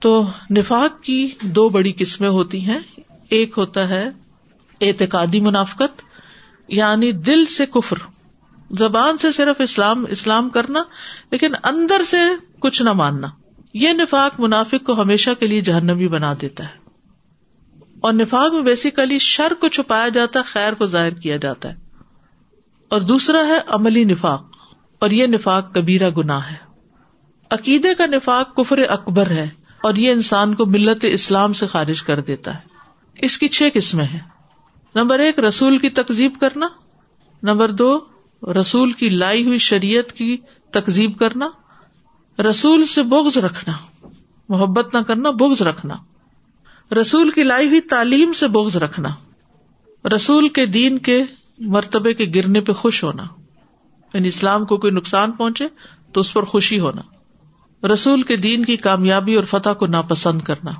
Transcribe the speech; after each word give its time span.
تو 0.00 0.30
نفاق 0.50 1.02
کی 1.02 1.34
دو 1.42 1.68
بڑی 1.68 1.92
قسمیں 1.96 2.28
ہوتی 2.28 2.66
ہیں۔ 2.66 2.78
ایک 3.30 3.54
ہوتا 3.56 3.88
ہے 3.88 4.10
اعتقادی 4.80 5.40
منافقت 5.40 6.02
یعنی 6.68 7.12
دل 7.12 7.44
سے 7.44 7.66
کفر۔ 7.66 7.96
زبان 8.70 9.18
سے 9.18 9.32
صرف 9.32 9.56
اسلام 9.58 10.04
اسلام 10.10 10.50
کرنا، 10.50 10.82
لیکن 11.30 11.52
اندر 11.62 12.02
سے 12.04 12.16
کچھ 12.58 12.82
نہ 12.82 12.92
ماننا۔ 12.92 13.26
یہ 13.74 13.88
نفاق 13.92 14.40
منافق 14.40 14.86
کو 14.86 15.02
ہمیشہ 15.02 15.30
کے 15.40 15.46
لیے 15.46 15.60
جہنمی 15.60 16.08
بنا 16.08 16.34
دیتا 16.40 16.64
ہے۔ 16.64 16.90
اور 18.00 18.12
نفاق 18.12 18.52
میں 18.52 18.62
بیسیکلی 18.62 19.18
شر 19.18 19.52
کو 19.60 19.68
چھپایا 19.68 20.08
جاتا 20.08 20.38
ہے، 20.38 20.44
خیر 20.44 20.72
کو 20.72 20.86
ظاہر 20.86 21.10
کیا 21.10 21.36
جاتا 21.36 21.68
ہے۔ 21.68 21.74
اور 22.88 23.00
دوسرا 23.00 23.46
ہے 23.46 23.58
عملی 23.66 24.04
نفاق، 24.04 24.44
اور 24.98 25.10
یہ 25.10 25.26
نفاق 25.26 25.74
کبیرہ 25.74 26.10
گناہ 26.10 26.50
ہے۔ 26.50 26.56
عقیدے 27.50 27.94
کا 27.94 28.06
نفاق 28.06 28.56
کفر 28.56 28.78
اکبر 28.88 29.30
ہے۔ 29.30 29.48
اور 29.82 29.94
یہ 29.94 30.12
انسان 30.12 30.54
کو 30.54 30.66
ملت 30.66 31.04
اسلام 31.08 31.52
سے 31.52 31.66
خارج 31.66 32.02
کر 32.02 32.20
دیتا 32.20 32.54
ہے۔ 32.54 32.60
اس 33.14 33.38
کی 33.38 33.48
چھ 33.48 33.68
قسمیں 33.74 34.04
ہیں۔ 34.04 34.20
نمبر 34.94 35.18
ایک، 35.18 35.38
رسول 35.38 35.78
کی 35.78 35.88
تکزیب 35.88 36.32
کرنا۔ 36.40 36.68
نمبر 37.42 37.70
دو، 37.70 37.98
رسول 38.60 38.92
کی 38.92 39.08
لائی 39.08 39.46
ہوئی 39.46 39.58
شریعت 39.58 40.12
کی 40.12 40.36
تکزیب 40.70 41.18
کرنا۔ 41.18 41.48
رسول 42.42 42.84
سے 42.84 43.02
بغض 43.02 43.38
رکھنا۔ 43.38 44.06
محبت 44.48 44.94
نہ 44.94 45.00
کرنا، 45.00 45.30
بغض 45.30 45.62
رکھنا۔ 45.62 45.94
رسول 47.00 47.30
کی 47.30 47.42
لائی 47.42 47.68
ہوئی 47.68 47.80
تعلیم 47.80 48.32
سے 48.32 48.48
بغض 48.48 48.76
رکھنا۔ 48.76 49.08
رسول 50.14 50.48
کے 50.48 50.66
دین 50.66 50.98
کے 50.98 51.24
مرتبے 51.58 52.14
کے 52.14 52.24
گرنے 52.34 52.60
پہ 52.60 52.72
خوش 52.72 53.04
ہونا۔ 53.04 53.22
یعنی 54.14 54.28
اسلام 54.28 54.64
کو 54.64 54.76
کوئی 54.76 54.92
نقصان 54.92 55.32
پہنچے 55.32 55.64
تو 56.12 56.20
اس 56.20 56.32
پر 56.32 56.42
خوشی 56.42 56.80
ہونا۔ 56.80 57.02
رسول 57.84 58.22
کے 58.22 58.36
دین 58.36 58.64
کی 58.64 58.76
کامیابی 58.76 59.34
اور 59.34 59.44
فتح 59.44 59.70
کو 59.70 59.86
ناپسند 59.86 60.40
کرنا 60.40 60.70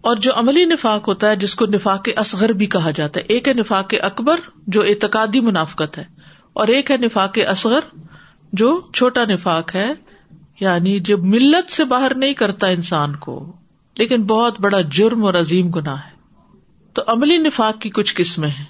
اور 0.00 0.16
جو 0.16 0.34
عملی 0.34 0.64
نفاق 0.64 1.08
ہوتا 1.08 1.30
ہے، 1.30 1.36
جس 1.36 1.54
کو 1.54 1.66
نفاق 1.66 2.08
اصغر 2.16 2.48
بھی 2.48 2.66
کہا 2.66 2.90
جاتا 2.90 3.20
ہے۔ 3.20 3.24
ایک 3.28 3.48
ہے 3.48 3.52
نفاق 3.52 3.94
اکبر، 4.02 4.40
جو 4.66 4.82
اعتقادی 4.82 5.40
منافقت 5.40 5.98
ہے۔ 5.98 6.04
اور 6.52 6.68
ایک 6.68 6.90
ہے 6.90 6.96
نفاق 6.96 7.38
اصغر، 7.48 7.80
جو 8.52 8.80
چھوٹا 8.94 9.24
نفاق 9.24 9.74
ہے۔ 9.74 9.92
یعنی 10.60 11.00
جو 11.00 11.18
ملت 11.18 11.70
سے 11.70 11.84
باہر 11.84 12.14
نہیں 12.14 12.34
کرتا 12.34 12.66
انسان 12.66 13.16
کو، 13.16 13.52
لیکن 13.98 14.22
بہت 14.22 14.60
بڑا 14.60 14.80
جرم 14.80 15.24
اور 15.24 15.34
عظیم 15.34 15.70
گنا 15.70 15.94
ہے۔ 15.94 16.10
تو 16.92 17.02
عملی 17.06 17.36
نفاق 17.36 17.80
کی 17.80 17.90
کچھ 17.90 18.14
قسمیں 18.16 18.48
ہیں۔ 18.48 18.64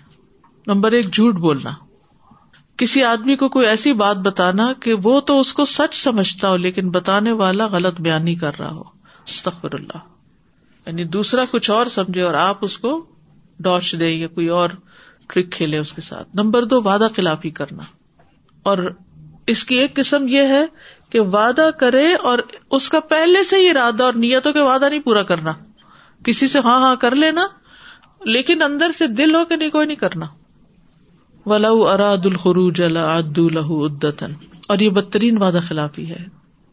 نمبر 0.66 0.92
ایک، 0.92 1.12
جھوٹ 1.12 1.34
بولنا۔ 1.34 1.89
کسی 2.80 3.04
آدمی 3.04 3.36
کو 3.36 3.48
کوئی 3.48 3.66
ایسی 3.66 3.92
بات 3.92 4.16
بتانا 4.16 4.72
کہ 4.72 4.94
وہ 5.02 5.20
تو 5.20 5.40
اس 5.40 5.52
کو 5.52 5.64
سچ 5.64 5.94
سمجھتا 5.94 6.48
ہو 6.50 6.56
لیکن 6.56 6.90
بتانے 6.90 7.32
والا 7.32 7.66
غلط 7.66 8.00
بیان 8.00 8.34
کر 8.34 8.58
رہا 8.58 8.70
ہو۔ 8.70 8.82
استغفر 9.26 9.74
اللہ۔ 9.74 9.98
یعنی 10.86 11.04
دوسرا 11.04 11.44
کچھ 11.50 11.70
اور 11.70 11.86
سمجھے 11.86 12.22
اور 12.22 12.34
آپ 12.34 12.58
اس 12.60 12.78
کو 12.78 13.06
ڈاچ 13.60 13.94
دے 14.00 14.08
یا 14.10 14.28
کوئی 14.28 14.48
اور 14.48 14.68
ٹرک 15.28 15.52
کھیلے 15.52 15.78
اس 15.78 15.92
کے 15.92 16.00
ساتھ۔ 16.00 16.28
نمبر 16.34 16.64
دو، 16.64 16.82
وعدہ 16.82 17.08
خلافی 17.16 17.50
کرنا۔ 17.50 17.82
اور 18.62 18.94
اس 19.46 19.64
کی 19.64 19.78
ایک 19.78 19.94
قسم 19.94 20.28
یہ 20.28 20.42
ہے 20.42 20.64
کہ 21.10 21.20
وعدہ 21.20 21.70
کرے 21.80 22.14
اور 22.14 22.38
اس 22.70 22.88
کا 22.88 23.00
پہلے 23.00 23.44
سے 23.44 23.56
ہی 23.56 23.70
ارادہ 23.70 24.02
اور 24.02 24.12
نیتوں 24.12 24.52
کے 24.52 24.60
وعدہ 24.60 24.88
نہیں 24.90 25.00
پورا 25.00 25.22
کرنا۔ 25.22 25.52
کسی 26.24 26.48
سے 26.48 26.58
ہاں 26.58 26.80
ہاں 26.80 26.96
کر 26.96 27.14
لینا، 27.14 27.46
لیکن 28.20 28.62
اندر 28.62 28.90
سے 28.90 29.06
دل 29.06 29.34
ہو 29.34 29.44
کے 29.44 29.56
نہیں، 29.56 29.70
کوئی 29.70 29.86
نہیں 29.86 29.96
کرنا۔ 29.96 30.26
ولا 31.46 31.68
اراد 31.70 32.26
الخروج 32.26 32.82
لہو 32.82 33.84
ادتن 33.84 34.32
اور 34.68 34.78
یہ 34.78 34.90
بدترین 34.90 35.42
وعدہ 35.42 35.60
خلافی 35.68 36.10
ہے۔ 36.10 36.24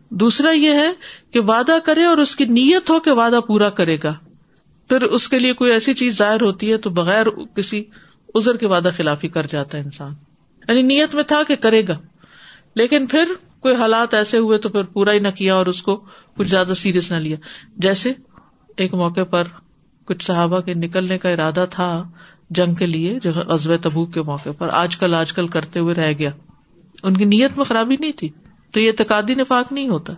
دوسرا 0.10 0.52
یہ 0.52 0.70
ہے 0.70 0.92
کہ 1.32 1.40
وعدہ 1.40 1.78
کرے 1.86 2.04
اور 2.04 2.18
اس 2.18 2.36
کی 2.36 2.46
نیت 2.46 2.90
ہو 2.90 3.00
کہ 3.00 3.12
وعدہ 3.12 3.40
پورا 3.48 3.70
کرے 3.70 3.98
گا۔ 4.04 4.14
پھر 4.90 5.02
اس 5.02 5.28
کے 5.28 5.40
لیے 5.40 5.54
کوئی 5.54 5.72
ایسی 5.72 5.94
چیز 5.94 6.18
ظاہر 6.18 6.42
ہوتی 6.42 6.72
ہے 6.72 6.78
تو 6.78 6.90
بغیر 6.90 7.30
کسی 7.30 7.84
ازر 8.36 8.58
کے 8.58 8.68
وعدہ 8.68 8.90
خلافی 8.98 9.28
کر 9.28 9.48
جاتا 9.48 9.78
ہے 9.78 9.84
انسان۔ 9.84 10.14
یعنی 10.67 10.82
نیت 10.82 11.16
میں 11.16 11.23
تھا 11.23 11.42
کہ 11.48 11.55
کرے 11.55 11.88
گا۔ 11.88 11.98
لیکن 12.76 13.08
پھر 13.08 13.34
کوئی 13.60 13.76
حالات 13.76 14.14
ایسے 14.14 14.38
ہوئے 14.38 14.58
تو 14.58 14.70
پھر 14.70 14.84
پورا 14.84 15.14
ہی 15.14 15.20
نہ 15.20 15.30
کیا 15.30 15.55
اور 15.55 15.66
اس 15.66 15.84
کو 15.84 16.05
کچھ 16.38 16.48
زیادہ 16.48 16.73
سیریس 16.76 17.11
نہ 17.11 17.17
لیا۔ 17.17 17.38
جیسے 17.78 18.14
ایک 18.78 18.94
موقع 18.94 19.23
پر 19.23 19.44
کچھ 20.05 20.26
صحابہ 20.26 20.60
کے 20.60 20.73
نکلنے 20.73 21.17
کا 21.17 21.30
ارادہ 21.30 21.66
تھا 21.70 22.10
جنگ 22.50 22.76
کے 22.76 22.86
لیے، 22.86 23.20
جو 23.24 23.32
ازب 23.48 23.76
تبوک 23.82 24.14
کے 24.14 24.22
موقع 24.22 24.50
پر 24.58 24.70
آج 24.72 24.98
کل 24.98 25.14
آج 25.14 25.34
کل 25.34 25.48
کرتے 25.48 25.80
ہوئے 25.80 25.96
رہ 25.96 26.14
گیا۔ 26.20 26.30
ان 27.04 27.18
کی 27.18 27.26
نیت 27.26 27.58
میں 27.58 27.66
خرابی 27.66 27.96
نہیں 28.00 28.12
تھی۔ 28.12 28.30
تو 28.72 28.80
یہ 28.80 28.92
اعتقادی 28.92 29.36
نفاق 29.36 29.72
نہیں 29.72 29.90
ہوتا۔ 29.90 30.14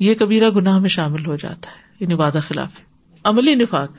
یہ 0.00 0.14
کبیرہ 0.14 0.50
گناہ 0.50 0.78
میں 0.78 0.88
شامل 0.88 1.26
ہو 1.26 1.36
جاتا 1.36 1.70
ہے۔ 1.70 1.76
یہ 2.00 2.06
نوادہ 2.06 2.38
خلاف 2.48 2.78
ہے۔ 2.78 2.84
عملی 3.24 3.54
نفاق۔ 3.54 3.90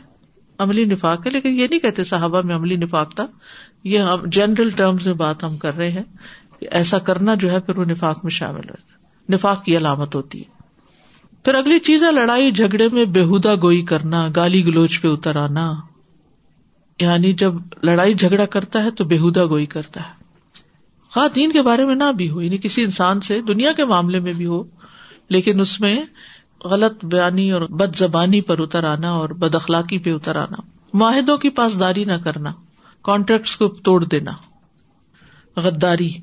عملی 0.59 0.85
نفاق 0.85 1.25
ہے، 1.25 1.31
لیکن 1.31 1.49
یہ 1.49 1.67
نہیں 1.69 1.79
کہتے 1.79 2.03
صحابہ 2.03 2.41
میں 2.41 2.55
عملی 2.55 2.75
نفاق 2.75 3.15
تھا۔ 3.15 3.25
یہ 3.83 3.99
ہم، 3.99 4.17
جنرل 4.25 4.69
ٹرمز 4.69 5.05
میں 5.05 5.13
بات 5.13 5.43
ہم 5.43 5.57
کر 5.57 5.77
رہے 5.77 5.91
ہیں 5.91 6.03
کہ 6.59 6.67
ایسا 6.71 6.97
کرنا 6.97 7.35
جو 7.35 7.51
ہے، 7.51 7.59
پھر 7.59 7.77
وہ 7.77 7.85
نفاق 7.85 8.19
میں 8.23 8.31
شامل 8.31 8.69
ہو 8.69 8.75
نفاق 9.33 9.63
کی 9.63 9.77
علامت 9.77 10.15
ہوتی 10.15 10.39
ہے۔ 10.39 10.57
پھر 11.45 11.55
اگلی 11.55 11.79
چیز 11.79 12.03
ہے، 12.03 12.11
لڑائی 12.11 12.51
جھگڑے 12.51 12.87
میں 12.93 13.05
بےحدا 13.05 13.55
گوئی 13.55 13.81
کرنا، 13.81 14.27
گالی 14.35 14.65
گلوچ 14.65 15.01
پہ 15.01 15.07
اتر 15.07 15.35
آنا۔ 15.35 15.73
یعنی 16.99 17.33
جب 17.33 17.53
لڑائی 17.83 18.13
جھگڑا 18.13 18.45
کرتا 18.45 18.83
ہے 18.83 18.91
تو 18.91 19.05
بےحدا 19.05 19.45
گوئی 19.45 19.65
کرتا 19.65 20.01
ہے۔ 20.01 20.23
خواتین 21.13 21.51
کے 21.51 21.61
بارے 21.61 21.85
میں 21.85 21.95
نہ 21.95 22.11
بھی 22.17 22.29
ہو 22.29 22.41
یعنی 22.41 22.57
کسی 22.57 22.83
انسان 22.83 23.21
سے، 23.21 23.41
دنیا 23.41 23.71
کے 23.71 23.85
معاملے 23.85 24.19
میں 24.19 24.33
بھی 24.33 24.45
ہو، 24.45 24.63
لیکن 25.29 25.59
اس 25.59 25.81
میں 25.81 25.95
غلط 26.63 27.05
بیانی 27.05 27.51
اور 27.51 27.61
بد 27.61 27.95
زبانی 27.95 28.41
پر 28.41 28.59
اتر 28.59 28.83
آنا 28.83 29.11
اور 29.11 29.29
بد 29.29 29.55
اخلاقی 29.55 29.99
پہ 29.99 30.13
اتر 30.13 30.35
آنا۔ 30.35 30.61
معاہدوں 30.93 31.37
کی 31.37 31.49
پاسداری 31.49 32.05
نہ 32.05 32.13
کرنا 32.23 32.53
کانٹریکٹس 33.03 33.55
کو 33.55 33.67
توڑ 33.67 34.03
دینا، 34.03 34.31
غداری، 35.55 36.13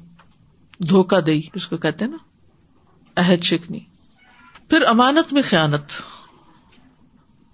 دھوکہ 0.88 1.20
دئی 1.20 1.42
اس 1.54 1.66
کو 1.66 1.76
کہتے 1.76 2.06
نا، 2.06 2.16
عہد 3.16 3.42
شکنی۔ 3.42 3.80
پھر 4.70 4.82
امانت 4.82 5.32
میں 5.32 5.42
خیانت۔ 5.42 5.92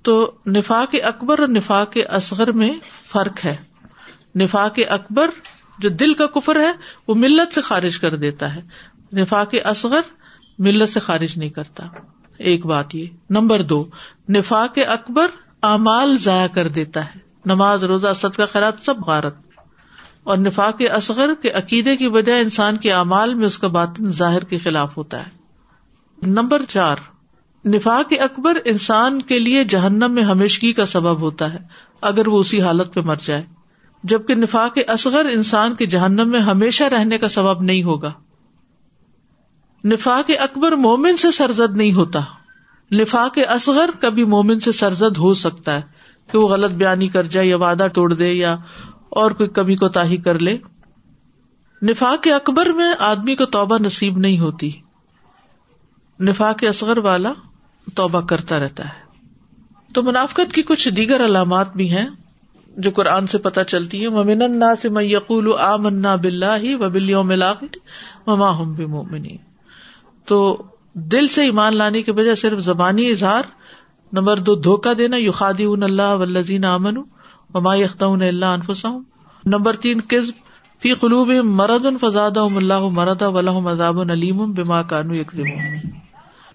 تو 0.03 0.31
نفاق 0.47 0.97
اکبر 1.05 1.39
اور 1.39 1.49
نفاق 1.49 1.99
اصغر 2.09 2.53
میں 2.53 2.71
فرق 3.13 3.45
ہے۔ 3.45 3.57
نفاق 4.37 4.81
اکبر 4.89 5.31
جو 5.79 5.89
دل 5.89 6.15
کا 6.15 6.27
کفر 6.27 6.61
ہے، 6.61 6.73
وہ 7.09 7.15
ملت 7.15 7.55
سے 7.55 7.61
خارج 7.61 7.99
کر 7.99 8.15
دیتا 8.15 8.55
ہے۔ 8.55 8.61
نفاق 9.13 9.55
اصغر 9.65 10.01
ملت 10.59 10.89
سے 10.89 11.01
خارج 11.01 11.39
نہیں 11.39 11.51
کرتا۔ 11.51 11.87
ایک 12.39 12.67
بات 12.67 12.95
یہ۔ 12.95 13.07
نمبر 13.31 13.63
دو، 13.63 13.89
نفاق 14.29 14.79
اکبر 14.89 15.27
اعمال 15.63 16.19
ضائع 16.19 16.47
کر 16.47 16.69
دیتا 16.69 17.05
ہے۔ 17.05 17.19
نماز، 17.45 17.85
روزہ 17.85 18.09
سد 18.17 18.37
کا 18.37 18.47
خیرات 18.47 18.75
سب 18.83 18.95
غارت۔ 19.07 19.37
اور 20.23 20.37
نفاق 20.37 20.83
اصغر 20.93 21.35
کے 21.43 21.51
عقیدے 21.51 21.97
کی 21.97 22.07
وجہ 22.07 22.41
انسان 22.41 22.77
کے 22.77 22.93
اعمال 22.93 23.35
میں 23.35 23.47
اس 23.47 23.59
کا 23.59 23.69
بات 23.69 23.89
ظاہر 24.03 24.45
کے 24.45 24.59
خلاف 24.59 24.97
ہوتا 24.97 25.27
ہے۔ 25.27 25.31
نمبر 26.23 26.63
چار 26.69 26.97
نفاق 27.67 28.15
اکبر 28.21 28.59
انسان 28.65 29.23
کے 29.23 29.39
لیے 29.39 29.65
جہنم 29.65 30.13
میں 30.13 30.23
ہمیشگی 30.23 30.73
کا 30.73 30.87
سبب 30.87 31.21
ہوتا 31.21 31.55
ہے، 31.55 31.59
اگر 32.01 32.29
وہ 32.29 32.39
اسی 32.39 32.63
حالت 32.63 32.95
پہ 32.95 33.01
مر 33.01 33.17
جائے۔ 33.27 33.47
جبکہ 34.05 34.35
نفاق 34.35 34.79
اصغر 34.89 35.27
انسان 35.33 35.75
کے 35.75 35.87
جہنم 35.87 36.29
میں 36.29 36.41
ہمیشہ 36.41 36.85
رہنے 36.85 37.19
کا 37.19 37.29
سبب 37.29 37.63
نہیں 37.63 37.83
ہوگا۔ 37.83 38.13
نفاق 39.85 40.31
اکبر 40.41 40.73
مومن 40.73 41.17
سے 41.17 41.31
سرزد 41.31 41.77
نہیں 41.77 41.93
ہوتا۔ 41.93 42.21
نفاق 42.93 43.39
اصغر 43.49 43.91
کبھی 44.01 44.25
مومن 44.25 44.61
سے 44.61 44.73
سرزد 44.73 45.17
ہو 45.17 45.35
سکتا 45.35 45.75
ہے 45.75 45.83
کہ 46.33 46.39
وہ 46.39 46.49
غلط 46.49 46.71
بیانی 46.71 47.09
کر 47.09 47.23
جائے 47.23 47.47
یا 47.47 47.57
وعدہ 47.57 47.87
توڑ 47.95 48.15
دے 48.15 48.33
یا 48.33 48.57
اور 49.09 49.31
کوئی 49.31 49.49
کبھی 49.49 49.77
کو 49.77 49.89
تاہی 49.89 50.17
کر 50.17 50.39
لے۔ 50.39 50.59
نفاق 51.83 52.29
اکبر 52.35 52.67
میں 52.67 52.93
آدمی 52.99 53.37
کو 53.37 53.45
توبہ 53.45 53.79
نصیب 53.79 54.19
نہیں 54.19 54.39
ہوتی۔ 54.39 54.71
نفاق 56.21 56.65
اصغر 56.69 56.99
والا 56.99 57.33
توبہ 57.95 58.21
کرتا 58.21 58.59
رہتا 58.59 58.85
ہے۔ 58.85 59.11
تو 59.95 60.03
منافقت 60.03 60.53
کی 60.53 60.63
کچھ 60.63 60.89
دیگر 60.89 61.25
علامات 61.25 61.77
بھی 61.77 61.91
ہیں 61.91 62.07
جو 62.77 62.91
قرآن 62.91 63.27
سے 63.27 63.39
پتہ 63.39 63.61
چلتی 63.61 64.03
ہے 64.03 64.09
ممن 64.09 64.43
النا 64.43 64.77
سے 64.77 64.89
میں 64.89 65.05
یقول 65.05 65.53
آ 65.59 65.77
منا 65.77 66.17
بلّہ 66.17 66.77
و 66.77 66.89
بلیوں 66.91 67.25
میں 67.25 67.37
مما 68.27 68.59
ہم 68.59 68.73
بھی 68.73 68.87
مومنی 68.87 69.37
تو 70.27 70.63
دل 70.95 71.27
سے 71.27 71.43
ایمان 71.43 71.77
لانے 71.77 72.03
کی 72.03 72.11
وجہ 72.11 72.35
صرف 72.35 72.59
زبانی 72.59 73.09
اظہار، 73.09 73.43
نمبر 74.13 74.37
دو 74.37 74.55
دھوکا 74.55 74.93
دینا 74.99 75.17
یو 75.17 75.33
خادی 75.33 75.65
اللہ 75.65 76.15
ولزین 76.15 76.65
امن 76.65 76.99
وما 77.55 77.75
یختا 77.75 78.07
اللہ 78.07 78.47
انفسا 78.47 78.89
نمبر 79.45 79.77
تین 79.77 80.01
کزب 80.01 80.35
فی 80.83 80.95
قلوب 80.95 81.29
مرد 81.45 81.87
فزاد 82.01 82.37
اللہ 82.37 82.81
مرد 82.81 83.23
ولہم 83.23 83.67
عذاب 83.67 84.01
علیم 84.01 84.53
بما 84.53 84.83
کانو 84.83 85.15
یکذبون۔ 85.15 85.91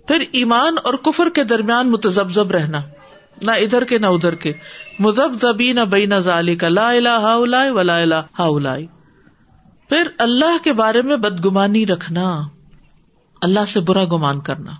پھر 0.07 0.23
ایمان 0.31 0.75
اور 0.83 0.93
کفر 1.03 1.29
کے 1.29 1.43
درمیان 1.43 1.91
متزبزب 1.91 2.51
رہنا، 2.51 2.81
نہ 3.41 3.51
ادھر 3.51 3.83
کے 3.83 3.97
نہ 3.97 4.07
ادھر 4.07 4.35
کے۔ 4.35 4.53
مزب 4.99 5.33
زبی 5.41 5.71
نہ 5.73 5.81
بئی 5.89 6.05
نہ 6.05 6.15
کا 6.59 6.69
لا 6.69 6.89
الہ 6.89 7.17
ہا 7.21 7.35
ولا 7.35 7.97
الہ 7.97 8.21
ہا 8.39 8.47
پھر 9.89 10.07
اللہ 10.17 10.63
کے 10.63 10.73
بارے 10.73 11.01
میں 11.01 11.17
بدگمانی 11.17 11.85
رکھنا، 11.85 12.25
اللہ 13.41 13.65
سے 13.67 13.79
برا 13.79 14.03
گمان 14.11 14.39
کرنا۔ 14.39 14.71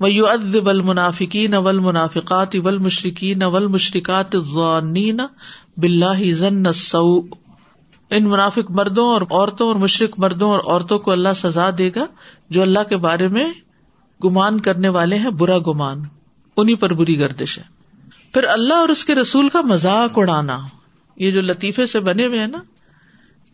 ویو 0.00 0.26
ادب 0.26 0.68
المنافقین 0.68 1.54
اول 1.54 1.78
منافقات 1.78 2.54
اول 2.54 2.78
مشرقین 2.78 3.42
اول 3.42 3.66
مشرقات 3.66 4.36
بلّہ 5.76 6.32
ضن 6.34 6.72
سو 6.72 7.06
ان 8.10 8.24
منافق 8.24 8.70
مردوں 8.70 9.06
اور 9.08 9.22
عورتوں 9.22 9.66
اور 9.68 9.76
مشرق 9.76 10.18
مردوں 10.18 10.50
اور 10.50 10.60
عورتوں 10.64 10.98
کو 10.98 11.10
اللہ 11.10 11.32
سزا 11.36 11.68
دے 11.78 11.90
گا، 11.96 12.06
جو 12.50 12.62
اللہ 12.62 12.88
کے 12.88 12.96
بارے 12.96 13.28
میں 13.28 13.44
گمان 14.24 14.60
کرنے 14.60 14.88
والے 14.88 15.18
ہیں، 15.18 15.30
برا 15.30 15.58
گمان 15.58 16.02
انہیں 16.56 16.76
پر 16.76 16.92
بری 16.92 17.18
گردش 17.18 17.58
ہے۔ 17.58 17.62
پھر 18.32 18.44
اللہ 18.44 18.74
اور 18.74 18.88
اس 18.88 19.04
کے 19.04 19.14
رسول 19.14 19.48
کا 19.48 19.60
مذاق 19.60 20.18
اڑانا، 20.18 20.58
یہ 21.16 21.30
جو 21.30 21.40
لطیفے 21.40 21.86
سے 21.86 22.00
بنے 22.00 22.26
ہوئے 22.26 22.38
ہیں 22.38 22.46
نا، 22.46 22.58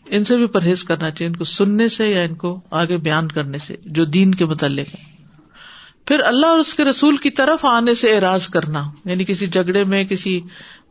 ان 0.07 0.25
سے 0.25 0.37
بھی 0.37 0.47
پرہیز 0.47 0.85
کرنا 0.85 1.11
چاہیے، 1.11 1.27
ان 1.27 1.37
کو 1.37 1.45
سننے 1.45 1.89
سے 1.89 2.11
یا 2.11 2.23
ان 2.23 2.35
کو 2.35 2.61
آگے 2.71 2.97
بیان 2.97 3.29
کرنے 3.29 3.59
سے، 3.59 3.77
جو 3.85 4.05
دین 4.05 4.35
کے 4.35 4.45
متعلق 4.45 4.95
ہے۔ 4.95 5.11
پھر 6.07 6.21
اللہ 6.21 6.47
اور 6.47 6.59
اس 6.59 6.75
کے 6.75 6.85
رسول 6.85 7.17
کی 7.17 7.31
طرف 7.31 7.65
آنے 7.65 7.95
سے 7.95 8.17
اعراض 8.17 8.49
کرنا 8.49 8.91
یعنی 9.05 9.25
کسی 9.25 9.47
جھگڑے 9.47 9.85
میں، 9.85 10.05
کسی 10.05 10.41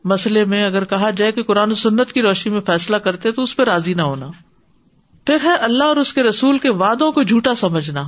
مسئلے 0.03 0.45
میں 0.45 0.65
اگر 0.65 0.85
کہا 0.85 1.09
جائے 1.09 1.31
کہ 1.31 1.43
قرآن 1.43 1.75
سنت 1.75 2.11
کی 2.11 2.21
روشنی 2.21 2.53
میں 2.53 2.61
فیصلہ 2.61 2.97
کرتے 2.97 3.31
تو 3.31 3.41
اس 3.41 3.55
پہ 3.55 3.63
راضی 3.63 3.93
نہ 3.93 4.01
ہونا۔ 4.01 4.27
پھر 5.25 5.37
ہے 5.43 5.55
اللہ 5.55 5.83
اور 5.83 5.97
اس 5.97 6.13
کے 6.13 6.23
رسول 6.23 6.57
کے 6.57 6.69
وادوں 6.69 7.11
کو 7.11 7.23
جھوٹا 7.23 7.55
سمجھنا۔ 7.55 8.03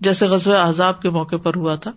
جیسے 0.00 0.26
غزب 0.26 0.52
احزاب 0.52 1.02
کے 1.02 1.10
موقع 1.10 1.36
پر 1.36 1.54
ہوا 1.56 1.76
تھا۔ 1.76 1.92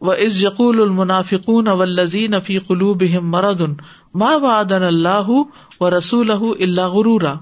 وہ 0.00 0.12
از 0.12 0.44
یقول 0.44 0.80
المنافقون 0.80 1.68
اولزین 1.68 2.34
افی 2.34 2.58
قلوب 2.58 3.02
مردن 3.22 3.74
ماں 4.14 4.38
وادن 4.38 4.82
اللہ 4.82 5.42
و 5.80 5.98
رسول 5.98 6.30
اللہ 6.30 6.80
غرورا۔ 6.80 7.34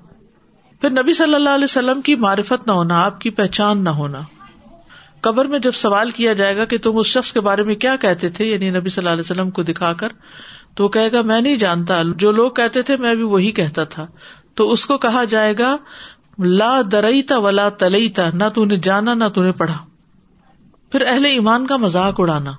پھر 0.80 0.90
نبی 0.90 1.14
صلی 1.14 1.34
اللہ 1.34 1.50
علیہ 1.50 1.64
وسلم 1.64 2.00
کی 2.00 2.14
معرفت 2.14 2.66
نہ 2.66 2.72
ہونا، 2.72 3.04
آپ 3.04 3.20
کی 3.20 3.30
پہچان 3.30 3.84
نہ 3.84 3.88
ہونا۔ 3.88 4.20
قبر 5.20 5.44
میں 5.44 5.58
جب 5.58 5.72
سوال 5.72 6.10
کیا 6.10 6.32
جائے 6.32 6.56
گا 6.56 6.64
کہ 6.64 6.78
تم 6.78 6.98
اس 6.98 7.06
شخص 7.06 7.32
کے 7.32 7.40
بارے 7.40 7.62
میں 7.62 7.74
کیا 7.74 7.96
کہتے 8.00 8.28
تھے 8.28 8.44
یعنی 8.44 8.70
نبی 8.70 8.88
صلی 8.88 9.02
اللہ 9.02 9.12
علیہ 9.12 9.32
وسلم 9.32 9.50
کو 9.50 9.62
دکھا 9.62 9.92
کر، 9.92 10.08
تو 10.74 10.84
وہ 10.84 10.88
کہے 10.88 11.12
گا، 11.12 11.22
میں 11.22 11.40
نہیں 11.40 11.56
جانتا۔ 11.56 12.02
جو 12.16 12.32
لوگ 12.32 12.50
کہتے 12.50 12.82
تھے، 12.82 12.96
میں 12.96 13.14
بھی 13.14 13.22
وہی 13.22 13.50
کہتا 13.50 13.84
تھا۔ 13.84 14.06
تو 14.54 14.72
اس 14.72 14.86
کو 14.86 14.98
کہا 14.98 15.24
جائے 15.24 15.54
گا 15.58 15.76
لا 16.38 16.80
درئیتا 16.92 17.38
ولا 17.38 17.68
تلئیتا 17.68 18.22
نہ 18.34 18.44
تو 18.54 18.64
نے 18.64 18.76
جانا، 18.76 19.14
نہ 19.14 19.24
تو 19.34 19.42
نے 19.42 19.52
پڑھا۔ 19.52 19.78
پھر 20.92 21.06
اہل 21.06 21.24
ایمان 21.24 21.66
کا 21.66 21.76
مذاق 21.76 22.14
اڑانا۔ 22.18 22.52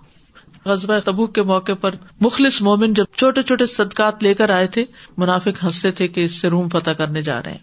غزبۂ 0.65 0.95
تبوک 1.05 1.35
کے 1.35 1.43
موقع 1.43 1.73
پر 1.81 1.95
مخلص 2.21 2.61
مومن 2.61 2.93
جب 2.93 3.05
چھوٹے 3.17 3.41
چھوٹے 3.41 3.65
صدقات 3.65 4.23
لے 4.23 4.33
کر 4.33 4.49
آئے 4.49 4.67
تھے، 4.67 4.85
منافق 5.17 5.63
ہنستے 5.63 5.91
تھے 5.91 6.07
کہ 6.07 6.25
اس 6.25 6.31
سے 6.31 6.49
روم 6.49 6.69
فتح 6.69 6.89
کرنے 6.89 7.21
جا 7.21 7.43
رہے 7.43 7.51
ہیں۔ 7.51 7.57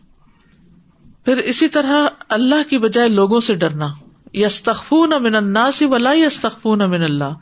پھر 1.25 1.37
اسی 1.37 1.69
طرح 1.69 2.07
اللہ 2.29 2.69
کی 2.71 2.79
بجائے 2.79 3.09
لوگوں 3.09 3.41
سے 3.41 3.55
ڈرنا۔ 3.55 3.89
یستخفون 4.35 5.11
من 5.21 5.35
الناس 5.35 5.83
ولا 5.83 6.13
یستخفون 6.13 6.79
من 6.79 7.03
اللہ۔ 7.03 7.35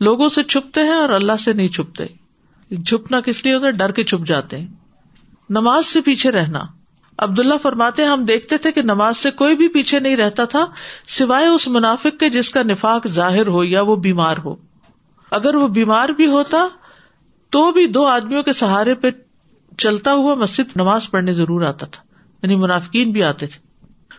لوگوں 0.00 0.28
سے 0.28 0.42
چھپتے 0.42 0.80
ہیں 0.80 0.94
اور 0.94 1.08
اللہ 1.08 1.32
سے 1.40 1.52
نہیں 1.52 1.68
چھپتے۔ 1.68 2.04
چھپنا 2.82 3.20
کس 3.20 3.44
لیے 3.44 3.54
ہوتا 3.54 3.66
ہے؟ 3.66 3.72
ڈر 3.72 3.90
کے 3.90 4.04
چھپ 4.04 4.26
جاتے 4.26 4.58
ہیں۔ 4.58 4.66
نماز 5.50 5.86
سے 5.86 6.00
پیچھے 6.00 6.30
رہنا۔ 6.30 6.77
عبد 7.18 7.40
اللہ 7.40 7.54
فرماتے 7.62 8.04
ہم 8.04 8.24
دیکھتے 8.24 8.56
تھے 8.56 8.72
کہ 8.72 8.82
نماز 8.82 9.16
سے 9.16 9.30
کوئی 9.30 9.56
بھی 9.56 9.68
پیچھے 9.68 10.00
نہیں 10.00 10.16
رہتا 10.16 10.44
تھا، 10.44 10.66
سوائے 11.08 11.46
اس 11.46 11.68
منافق 11.68 12.20
کے 12.20 12.30
جس 12.30 12.50
کا 12.50 12.62
نفاق 12.62 13.06
ظاہر 13.06 13.46
ہو 13.46 13.64
یا 13.64 13.82
وہ 13.82 13.96
بیمار 13.96 14.36
ہو۔ 14.44 14.56
اگر 15.30 15.54
وہ 15.54 15.68
بیمار 15.68 16.08
بھی 16.08 16.26
ہوتا 16.26 16.68
تو 17.50 17.72
بھی 17.72 17.86
دو 17.86 18.06
آدمیوں 18.06 18.42
کے 18.42 18.52
سہارے 18.52 18.94
پہ 18.94 19.08
چلتا 19.78 20.12
ہوا 20.12 20.34
مسجد 20.34 20.76
نماز 20.76 21.10
پڑھنے 21.10 21.34
ضرور 21.34 21.62
آتا 21.62 21.86
تھا 21.86 22.02
یعنی 22.42 22.56
منافقین 22.56 23.10
بھی 23.10 23.22
آتے 23.22 23.46
تھے۔ 23.46 23.68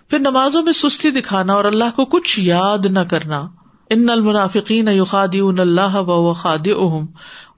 پھر 0.10 0.19
نمازوں 0.19 0.63
میں 0.63 0.74
سستی 0.74 1.12
دکھانا 1.12 1.54
اور 1.54 1.66
اللہ 1.66 1.96
کو 1.96 2.06
کچھ 2.06 2.40
یاد 2.40 2.86
نہ 2.86 3.00
کرنا۔ 3.00 3.48
ان 3.90 4.10
المنافقین 4.10 4.88
یخادعون 4.88 5.60
اللہ 5.60 5.96
و 5.96 6.34
خاد 6.34 6.68
اہم 6.68 7.06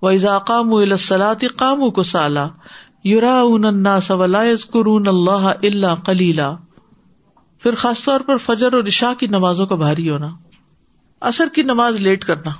و 0.01 0.07
اضاقام 0.07 0.73
السلاط 0.73 1.43
قام 1.57 1.89
کو 1.89 2.03
سالا 2.03 2.47
یورا 3.03 3.44
ولا 4.13 4.44
یذکرون 4.44 5.07
اللہ 5.07 5.51
اللہ 5.63 6.06
کلیلا 6.06 6.56
پھر 7.59 7.75
خاص 7.75 8.03
طور 8.03 8.19
پر 8.19 8.38
فجر 8.38 8.74
اور 8.74 8.83
عشاء 8.83 9.13
کی 9.19 9.27
نمازوں 9.27 9.65
کا 9.65 9.75
بھاری 9.75 10.09
ہونا۔ 10.09 10.27
اثر 11.21 11.48
کی 11.56 11.63
نماز 11.63 11.95
لیٹ 11.95 12.25
کرنا۔ 12.25 12.51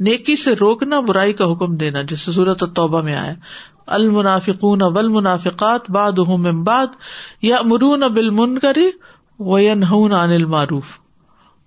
نیکی 0.00 0.36
سے 0.36 0.54
روکنا 0.54 1.00
برائی 1.00 1.32
کا 1.32 1.52
حکم 1.52 1.76
دینا 1.76 2.02
جیسے 2.02 2.32
صورت 2.32 2.62
توبہ 2.74 3.02
میں 3.02 3.14
آیا۔ 3.14 3.34
المنافقون 3.86 4.82
ول 4.82 5.08
منافقات 5.08 5.90
باد 5.90 6.12
باد 6.64 6.86
یا 7.42 7.56
مرون 7.64 8.00
بل 8.00 8.30
من 8.30 8.58
کری 8.58 8.90
و 9.38 9.56
عن 10.14 10.32
المعروف۔ 10.32 10.98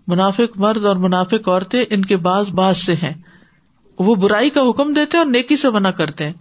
منافق 0.07 0.59
مرد 0.59 0.85
اور 0.85 0.95
منافق 0.95 1.49
عورتیں 1.49 1.85
ان 1.89 2.05
کے 2.05 2.17
بعض 2.17 2.49
بعض 2.49 2.77
سے 2.77 2.93
ہیں۔ 2.93 3.21
وہ 3.99 4.15
برائی 4.15 4.49
کا 4.49 4.61
حکم 4.69 4.93
دیتے 4.93 5.17
ہیں 5.17 5.23
اور 5.23 5.31
نیکی 5.31 5.55
سے 5.55 5.69
منع 5.69 5.89
کرتے 5.89 6.25
ہیں 6.25 6.33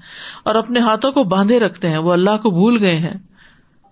اور 0.45 0.55
اپنے 0.55 0.81
ہاتھوں 0.81 1.13
کو 1.13 1.25
باندھے 1.25 1.61
رکھتے 1.61 1.89
ہیں 1.89 1.99
وہ 1.99 2.13
اللہ 2.13 2.37
کو 2.43 2.51
بھول 2.51 2.79
گئے 2.81 2.97
ہیں 2.97 3.15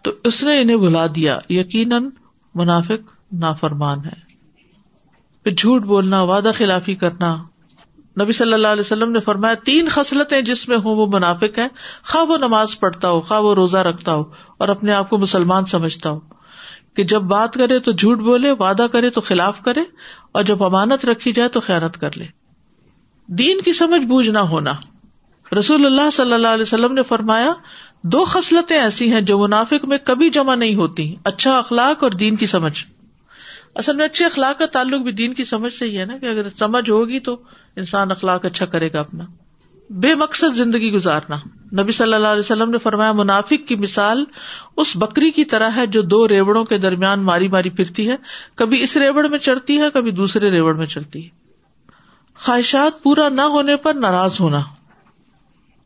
تو 0.03 0.11
اس 0.25 0.43
نے 0.43 0.61
انہیں 0.61 0.77
بھلا 0.77 1.07
دیا 1.07 1.39
یقیناً 1.49 2.11
منافق 2.55 3.11
نافرمان 3.33 3.99
ہے۔ 4.05 4.27
پھر 5.45 5.55
جھوٹ 5.55 5.83
بولنا، 5.83 6.23
وعدہ 6.23 6.51
خلافی 6.59 6.95
کرنا۔ 6.95 7.37
نبی 8.21 8.33
صلی 8.33 8.53
اللہ 8.53 8.69
علیہ 8.69 8.81
وسلم 8.81 9.13
نے 9.13 9.21
فرمایا، 9.21 9.55
تین 9.55 9.89
خصلتیں 9.89 10.41
جس 10.41 10.69
میں 10.69 10.77
ہوں 10.77 10.97
وہ 10.97 11.07
منافق 11.07 11.59
ہے 11.59 11.69
خواہ 12.05 12.25
وہ 12.25 12.37
نماز 12.37 12.81
پڑھتا 12.81 13.11
ہو، 13.11 13.21
خواہ 13.21 13.41
وہ 13.41 13.55
روزہ 13.55 13.79
رکھتا 13.79 14.15
ہو 14.15 14.25
اور 14.59 14.69
اپنے 14.69 14.93
آپ 14.93 15.11
کو 15.11 15.19
مسلمان 15.19 15.67
سمجھتا 15.67 16.11
ہو 16.11 16.21
کہ 16.95 17.05
جب 17.05 17.23
بات 17.23 17.55
کرے 17.55 17.79
تو 17.79 17.93
جھوٹ 17.93 18.19
بولے، 18.19 18.51
وعدہ 18.51 18.87
کرے 18.93 19.11
تو 19.11 19.21
خلاف 19.21 19.61
کرے 19.63 19.81
اور 20.33 20.43
جب 20.43 20.65
امانت 20.65 21.05
رکھی 21.05 21.33
جائے 21.33 21.49
تو 21.49 21.61
خیرت 21.61 22.01
کر 22.01 22.11
لے۔ 22.17 22.46
دین 23.29 23.61
کی 23.61 23.73
سمجھ 23.73 24.07
بوجھ 24.07 24.31
نہ 24.31 24.39
ہونا۔ 24.39 24.73
رسول 25.59 25.87
اللہ 25.87 26.11
صلی 26.13 26.33
اللہ 26.33 26.49
علیہ 26.49 26.63
وسلم 26.63 26.93
نے 26.93 27.03
فرمایا، 27.03 27.53
دو 28.03 28.25
خصلتیں 28.25 28.81
ایسی 28.81 29.13
ہیں 29.13 29.21
جو 29.21 29.39
منافق 29.39 29.89
میں 29.89 29.99
کبھی 29.99 30.31
جمع 30.31 30.55
نہیں 30.55 30.75
ہوتی 30.75 31.15
اچھا 31.25 31.59
اخلاق 31.59 32.05
اور 32.05 32.11
دین 32.11 32.37
کی 32.37 32.47
سمجھ۔ 32.47 32.85
اصل 33.75 33.97
میں 33.97 34.05
اچھے 34.05 34.25
اخلاق 34.25 34.59
کا 34.59 34.67
تعلق 34.67 35.03
بھی 35.03 35.13
دین 35.13 35.35
کی 35.35 35.45
سمجھ 35.45 35.73
سے 35.73 35.85
ہی 35.85 35.99
ہے 35.99 36.05
نا، 36.05 36.19
کہ 36.19 36.27
اگر 36.27 36.47
سمجھ 36.59 36.91
ہوگی 36.91 37.21
تو 37.21 37.37
انسان 37.77 38.11
اخلاق 38.11 38.45
اچھا 38.45 38.67
کرے 38.67 38.93
گا 38.93 39.01
اپنا۔ 39.01 39.25
بے 39.91 40.15
مقصد 40.15 40.55
زندگی 40.55 40.93
گزارنا۔ 40.93 41.37
نبی 41.83 41.93
صلی 41.93 42.13
اللہ 42.13 42.27
علیہ 42.27 42.41
وسلم 42.41 42.71
نے 42.71 42.79
فرمایا، 42.79 43.13
منافق 43.13 43.69
کی 43.69 43.77
مثال 43.77 44.25
اس 44.77 44.93
بکری 44.95 45.31
کی 45.31 45.45
طرح 45.45 45.71
ہے 45.77 45.87
جو 45.87 46.03
دو 46.03 46.29
ریوڑوں 46.29 46.65
کے 46.65 46.79
درمیان 46.79 47.21
ماری 47.21 47.49
ماری 47.49 47.71
پھرتی 47.71 48.11
ہے۔ 48.11 48.17
کبھی 48.55 48.83
اس 48.83 48.97
ریوڑ 48.97 49.29
میں 49.29 49.39
چڑھتی 49.39 49.79
ہے، 49.79 49.87
کبھی 49.95 50.11
دوسرے 50.11 50.51
ریوڑ 50.51 50.75
میں 50.77 50.87
چڑھتی 50.87 51.25
ہے۔ 51.25 51.29
خواہشات 52.41 53.03
پورا 53.03 53.29
نہ 53.29 53.41
ہونے 53.41 53.77
پر 53.77 53.95
ناراض 53.95 54.41
ہونا۔ 54.41 54.61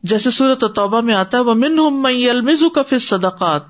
جیسے 0.03 0.31
صورت 0.31 0.63
توبہ 0.75 1.01
میں 1.01 1.13
آتا 1.13 1.37
ہے 1.37 1.43
وہ 1.43 1.53
من 1.53 1.79
المز 2.29 2.63
کا 2.75 2.97
صدقات 2.97 3.61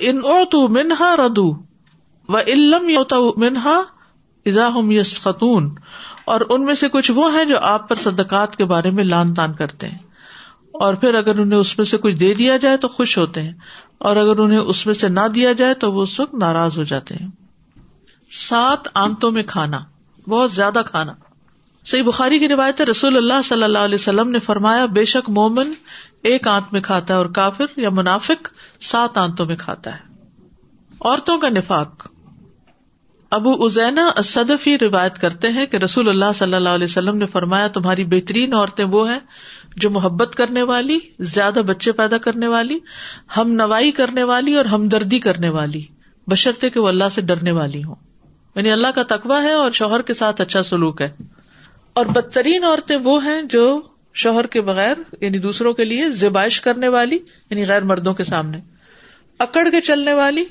ان 0.00 0.16
او 0.16 0.44
تو 0.50 0.68
منہا 0.68 1.16
ردو 1.16 1.52
و 2.28 2.38
علم 2.38 3.02
منہا 3.36 3.82
ازا 4.46 4.68
ہم 4.68 4.90
یس 4.90 5.22
خاتون 5.22 5.74
اور 6.24 6.40
ان 6.48 6.64
میں 6.64 6.74
سے 6.74 6.88
کچھ 6.88 7.10
وہ 7.10 7.34
ہیں 7.34 7.44
جو 7.44 7.58
آپ 7.58 7.88
پر 7.88 7.96
صدقات 7.96 8.56
کے 8.56 8.64
بارے 8.64 8.90
میں 8.90 9.04
لان 9.04 9.34
تان 9.34 9.52
کرتے 9.52 9.88
ہیں۔ 9.88 9.98
اور 10.72 10.94
پھر 10.94 11.14
اگر 11.14 11.38
انہیں 11.38 11.58
اس 11.58 11.78
میں 11.78 11.86
سے 11.86 11.98
کچھ 11.98 12.14
دے 12.14 12.34
دیا 12.34 12.56
جائے 12.56 12.76
تو 12.76 12.88
خوش 12.88 13.18
ہوتے 13.18 13.42
ہیں۔ 13.42 13.52
اور 13.98 14.16
اگر 14.16 14.38
انہیں 14.38 14.58
اس 14.58 14.86
میں 14.86 14.94
سے 14.94 15.08
نہ 15.08 15.28
دیا 15.34 15.52
جائے 15.52 15.74
تو 15.74 15.92
وہ 15.92 16.02
اس 16.02 16.20
وقت 16.20 16.34
ناراض 16.34 16.78
ہو 16.78 16.82
جاتے 16.82 17.14
ہیں۔ 17.14 17.28
سات 18.30 18.88
آنتوں 18.94 19.30
میں 19.30 19.42
کھانا، 19.42 19.78
بہت 20.28 20.52
زیادہ 20.52 20.82
کھانا۔ 20.86 21.12
صحیح 21.84 22.02
بخاری 22.02 22.38
کی 22.38 22.48
روایت 22.48 22.80
رسول 22.80 23.16
اللہ 23.16 23.42
صلی 23.44 23.62
اللہ 23.62 23.78
علیہ 23.78 23.94
وسلم 23.94 24.30
نے 24.30 24.38
فرمایا، 24.38 24.86
بے 24.86 25.04
شک 25.04 25.30
مومن 25.30 25.70
ایک 26.22 26.48
آنت 26.48 26.72
میں 26.72 26.80
کھاتا 26.80 27.14
ہے 27.14 27.18
اور 27.18 27.26
کافر 27.26 27.64
یا 27.76 27.90
منافق 27.90 28.48
سات 28.80 29.18
آنتوں 29.18 29.46
میں 29.46 29.56
کھاتا 29.56 29.94
ہے۔ 29.94 30.00
عورتوں 31.00 31.38
کا 31.38 31.48
نفاق۔ 31.48 32.08
ابو 33.30 33.64
ازینا 33.64 34.22
صدفی 34.24 34.78
روایت 34.78 35.18
کرتے 35.18 35.48
ہیں 35.48 35.66
کہ 35.66 35.76
رسول 35.76 36.08
اللہ 36.08 36.24
صلی 36.34 36.54
اللہ 36.54 36.68
علیہ 36.68 36.84
وسلم 36.84 37.16
نے 37.16 37.26
فرمایا، 37.26 37.68
تمہاری 37.68 38.04
بہترین 38.04 38.54
عورتیں 38.54 38.84
وہ 38.84 39.10
ہیں 39.10 39.20
جو 39.76 39.90
محبت 39.90 40.34
کرنے 40.34 40.62
والی، 40.62 40.98
زیادہ 41.18 41.60
بچے 41.66 41.92
پیدا 41.92 42.18
کرنے 42.18 42.46
والی، 42.46 42.78
ہم 43.36 43.52
نوائی 43.52 43.90
کرنے 43.90 44.22
والی 44.22 44.54
اور 44.54 44.64
ہمدردی 44.64 45.18
کرنے 45.18 45.48
والی۔ 45.48 45.84
بشرطے 46.26 46.70
کہ 46.70 46.80
وہ 46.80 46.88
اللہ 46.88 47.04
سے 47.14 47.20
ڈرنے 47.20 47.50
والی 47.50 47.84
ہوں۔ 47.84 47.94
یعنی 48.54 48.70
اللہ 48.70 48.86
کا 48.94 49.02
تقوی 49.02 49.42
ہے 49.42 49.52
اور 49.52 49.70
شوہر 49.70 50.02
کے 50.02 50.14
ساتھ 50.14 50.40
اچھا 50.40 50.62
سلوک 50.62 51.02
ہے۔ 51.02 51.10
اور 51.92 52.06
بدترین 52.06 52.64
عورتیں 52.64 52.96
وہ 52.96 53.24
ہیں 53.24 53.42
جو 53.42 53.80
شوہر 54.14 54.46
کے 54.46 54.60
بغیر 54.60 54.94
یعنی 55.20 55.38
دوسروں 55.38 55.72
کے 55.72 55.84
لیے 55.84 56.08
زبائش 56.08 56.60
کرنے 56.60 56.88
والی 56.88 57.18
یعنی 57.50 57.66
غیر 57.66 57.82
مردوں 57.82 58.14
کے 58.14 58.24
سامنے، 58.24 58.58
اکڑ 59.38 59.68
کے 59.70 59.80
چلنے 59.80 60.12
والی، 60.12 60.44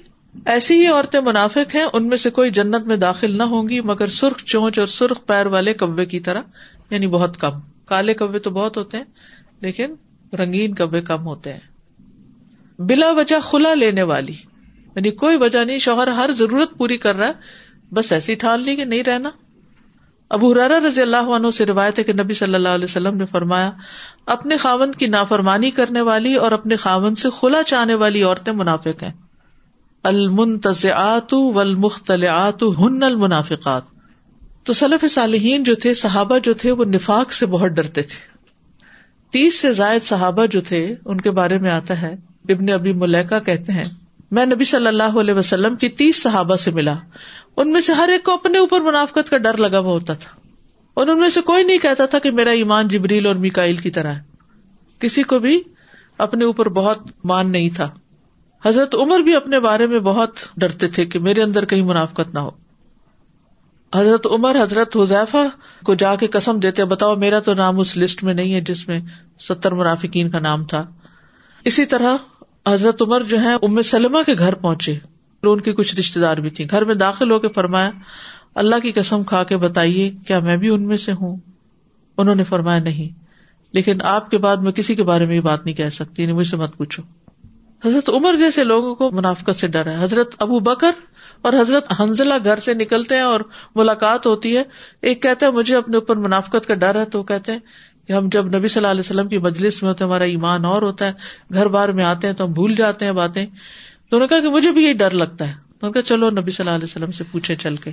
ایسی 0.45 0.79
ہی 0.81 0.87
عورتیں 0.87 1.19
منافق 1.21 1.75
ہیں، 1.75 1.85
ان 1.93 2.07
میں 2.07 2.17
سے 2.17 2.29
کوئی 2.29 2.51
جنت 2.51 2.87
میں 2.87 2.97
داخل 2.97 3.37
نہ 3.37 3.43
ہوں 3.43 3.69
گی، 3.69 3.81
مگر 3.81 4.07
سرخ 4.07 4.43
چونچ 4.43 4.79
اور 4.79 4.87
سرخ 4.87 5.25
پیر 5.25 5.45
والے 5.45 5.73
کبے 5.73 6.05
کی 6.05 6.19
طرح 6.19 6.41
یعنی 6.89 7.07
بہت 7.07 7.39
کم۔ 7.39 7.59
کالے 7.85 8.13
کبے 8.13 8.39
تو 8.39 8.49
بہت 8.49 8.77
ہوتے 8.77 8.97
ہیں، 8.97 9.03
لیکن 9.61 9.95
رنگین 10.33 10.75
کبے 10.75 11.01
کم 11.01 11.25
ہوتے 11.25 11.53
ہیں۔ 11.53 11.59
بلا 12.79 13.11
وجہ 13.11 13.35
کھلا 13.49 13.73
لینے 13.73 14.01
والی 14.01 14.35
یعنی 14.95 15.11
کوئی 15.11 15.37
وجہ 15.37 15.63
نہیں، 15.65 15.79
شوہر 15.79 16.07
ہر 16.07 16.31
ضرورت 16.31 16.77
پوری 16.77 16.97
کر 16.97 17.15
رہا 17.15 17.27
ہے، 17.27 17.33
بس 17.93 18.11
ایسی 18.11 18.35
ٹھان 18.35 18.61
لی 18.61 18.75
کہ 18.75 18.85
نہیں 18.85 19.03
رہنا۔ 19.03 19.29
ابو 20.31 20.51
حرارا 20.51 20.79
رضی 20.87 21.01
اللہ 21.01 21.17
عنہ 21.17 21.47
سے 21.49 21.65
روایت 21.65 21.99
ہے 21.99 22.03
کہ 22.03 22.13
نبی 22.13 22.33
صلی 22.33 22.55
اللہ 22.55 22.69
علیہ 22.69 22.85
وسلم 22.85 23.17
نے 23.17 23.25
فرمایا، 23.25 23.71
اپنے 24.25 24.57
خاون 24.57 24.91
کی 24.91 25.07
نافرمانی 25.07 25.71
کرنے 25.71 26.01
والی 26.01 26.35
اور 26.35 26.51
اپنے 26.51 26.75
خاون 26.75 27.15
سے 27.15 27.29
خلا 27.39 27.63
چاہنے 27.63 27.95
والی 27.95 28.23
عورتیں 28.23 28.53
منافق 28.53 29.03
ہیں۔ 29.03 29.11
المنتزعات 30.03 31.33
والمختلعات 31.33 32.63
ہن 32.63 33.03
المنافقات۔ 33.03 33.83
تو 34.63 34.73
سلف 34.73 35.05
صالحین 35.11 35.63
جو 35.63 35.75
تھے، 35.75 35.93
صحابہ 35.93 36.37
جو 36.37 36.53
تھے، 36.53 36.71
وہ 36.71 36.85
نفاق 36.85 37.33
سے 37.33 37.45
بہت 37.45 37.71
ڈرتے 37.71 38.01
تھے۔ 38.01 38.31
تیس 39.31 39.59
سے 39.59 39.73
زائد 39.73 40.03
صحابہ 40.03 40.45
جو 40.45 40.61
تھے، 40.61 40.95
ان 41.05 41.21
کے 41.21 41.31
بارے 41.31 41.57
میں 41.57 41.71
آتا 41.71 42.01
ہے، 42.01 42.15
ابن 42.49 42.69
ابی 42.69 42.93
ملیکا 42.93 43.39
کہتے 43.39 43.71
ہیں، 43.71 43.85
میں 44.31 44.45
نبی 44.45 44.63
صلی 44.63 44.87
اللہ 44.87 45.19
علیہ 45.19 45.33
وسلم 45.33 45.75
کی 45.75 45.89
تیس 45.89 46.21
صحابہ 46.21 46.55
سے 46.55 46.71
ملا۔ 46.71 46.95
ان 47.57 47.71
میں 47.71 47.81
سے 47.81 47.93
ہر 47.93 48.09
ایک 48.09 48.23
کو 48.23 48.33
اپنے 48.33 48.57
اوپر 48.57 48.79
منافقت 48.79 49.29
کا 49.29 49.37
ڈر 49.37 49.57
لگا 49.57 49.79
ہوا 49.79 49.91
ہوتا 49.91 50.13
تھا۔ 50.13 50.31
اور 50.93 51.07
ان 51.07 51.19
میں 51.19 51.29
سے 51.29 51.41
کوئی 51.41 51.63
نہیں 51.63 51.77
کہتا 51.77 52.05
تھا 52.05 52.19
کہ 52.19 52.31
میرا 52.31 52.49
ایمان 52.49 52.87
جبریل 52.87 53.25
اور 53.25 53.35
میکائل 53.35 53.77
کی 53.77 53.91
طرح 53.91 54.13
ہے۔ 54.13 54.21
کسی 54.99 55.23
کو 55.23 55.39
بھی 55.39 55.61
اپنے 56.17 56.45
اوپر 56.45 56.69
بہت 56.69 56.97
مان 57.23 57.51
نہیں 57.51 57.69
تھا۔ 57.69 57.89
حضرت 58.65 58.95
عمر 58.95 59.19
بھی 59.19 59.35
اپنے 59.35 59.59
بارے 59.59 59.87
میں 59.87 59.99
بہت 59.99 60.31
ڈرتے 60.57 60.87
تھے 60.87 61.05
کہ 61.05 61.19
میرے 61.19 61.43
اندر 61.43 61.65
کہیں 61.65 61.81
منافقت 61.81 62.33
نہ 62.33 62.39
ہو۔ 62.39 62.51
حضرت 63.95 64.27
عمر، 64.27 64.63
حضرت 64.63 64.97
حذیفہ 64.97 65.37
کو 65.85 65.95
جا 65.95 66.15
کے 66.15 66.27
قسم 66.27 66.59
دیتے، 66.59 66.85
بتاؤ 66.85 67.15
میرا 67.15 67.39
تو 67.39 67.53
نام 67.53 67.79
اس 67.79 67.97
لسٹ 67.97 68.23
میں 68.23 68.33
نہیں 68.33 68.53
ہے 68.53 68.61
جس 68.61 68.87
میں 68.87 68.99
ستر 69.39 69.71
منافقین 69.71 70.29
کا 70.29 70.39
نام 70.39 70.65
تھا۔ 70.65 70.85
اسی 71.63 71.85
طرح 71.85 72.15
حضرت 72.67 73.01
عمر 73.01 73.21
جو 73.21 73.41
ہے 73.41 73.53
ام 73.53 73.81
سلمہ 73.81 74.19
کے 74.25 74.33
گھر 74.37 74.55
پہنچے۔ 74.55 74.99
ان 75.49 75.61
کی 75.61 75.73
کچھ 75.73 75.95
رشتے 75.95 76.19
دار 76.19 76.37
بھی 76.37 76.49
تھی 76.49 76.69
گھر 76.69 76.85
میں 76.85 76.95
داخل 76.95 77.31
ہو 77.31 77.39
کے 77.39 77.47
فرمایا، 77.47 77.91
اللہ 78.55 78.75
کی 78.83 78.91
قسم 78.91 79.23
کھا 79.23 79.43
کے 79.43 79.57
بتائیے 79.57 80.11
کیا 80.27 80.39
میں 80.39 80.57
بھی 80.57 80.69
ان 80.69 80.87
میں 80.87 80.97
سے 80.97 81.11
ہوں؟ 81.11 81.37
انہوں 82.17 82.35
نے 82.35 82.43
فرمایا، 82.43 82.79
نہیں۔ 82.79 83.21
لیکن 83.73 84.01
آپ 84.01 84.31
کے 84.31 84.37
بعد 84.37 84.57
میں 84.57 84.71
کسی 84.71 84.95
کے 84.95 85.03
بارے 85.03 85.25
میں 85.25 85.35
یہ 85.35 85.41
بات 85.41 85.65
نہیں 85.65 85.75
کہہ 85.75 85.89
سکتی 85.89 86.21
یعنی 86.21 86.33
مجھ 86.33 86.47
سے 86.47 86.55
مت 86.55 86.77
پوچھو۔ 86.77 87.03
حضرت 87.85 88.09
عمر 88.09 88.35
جیسے 88.35 88.63
لوگوں 88.63 88.95
کو 88.95 89.11
منافقت 89.11 89.55
سے 89.55 89.67
ڈر 89.67 89.91
ہے۔ 89.91 90.03
حضرت 90.03 90.35
ابو 90.39 90.59
بکر 90.59 90.91
اور 91.41 91.53
حضرت 91.53 92.01
حنزلہ 92.01 92.33
گھر 92.43 92.57
سے 92.57 92.73
نکلتے 92.73 93.15
ہیں 93.15 93.21
اور 93.21 93.39
ملاقات 93.75 94.25
ہوتی 94.25 94.57
ہے۔ 94.57 94.63
ایک 95.01 95.23
کہتا 95.23 95.45
ہے، 95.45 95.51
مجھے 95.51 95.75
اپنے 95.75 95.97
اوپر 95.97 96.15
منافقت 96.15 96.67
کا 96.67 96.73
ڈر 96.73 96.99
ہے۔ 96.99 97.05
تو 97.05 97.23
کہتے 97.23 97.51
ہیں 97.51 97.59
کہ 98.07 98.13
ہم 98.13 98.29
جب 98.31 98.45
نبی 98.45 98.67
صلی 98.67 98.79
اللہ 98.79 98.91
علیہ 98.91 98.99
وسلم 98.99 99.27
کی 99.27 99.37
مجلس 99.37 99.81
میں 99.81 99.89
ہوتے 99.89 100.03
ہیں، 100.03 100.11
ہمارا 100.11 100.23
ایمان 100.23 100.65
اور 100.65 100.81
ہوتا 100.81 101.05
ہے۔ 101.07 101.11
گھر 101.53 101.65
بار 101.65 101.89
میں 101.89 102.03
آتے 102.03 102.27
ہیں 102.27 102.33
تو 102.33 102.45
ہم 102.45 102.51
بھول 102.51 102.75
جاتے 102.75 103.05
ہیں 103.05 103.11
باتیں۔ 103.11 103.45
تو 104.11 104.17
انہوں 104.17 104.27
نے 104.31 104.41
کہا 104.41 104.49
کہ 104.49 104.55
مجھے 104.55 104.71
بھی 104.71 104.83
یہی 104.83 104.93
ڈر 104.93 105.11
لگتا 105.11 105.47
ہے۔ 105.47 105.53
تو 105.79 105.91
کہا 105.91 106.01
چلو 106.01 106.29
نبی 106.29 106.51
صلی 106.51 106.63
اللہ 106.63 106.75
علیہ 106.75 106.83
وسلم 106.83 107.11
سے 107.11 107.23
پوچھے 107.31 107.55
چل 107.55 107.75
کے۔ 107.75 107.91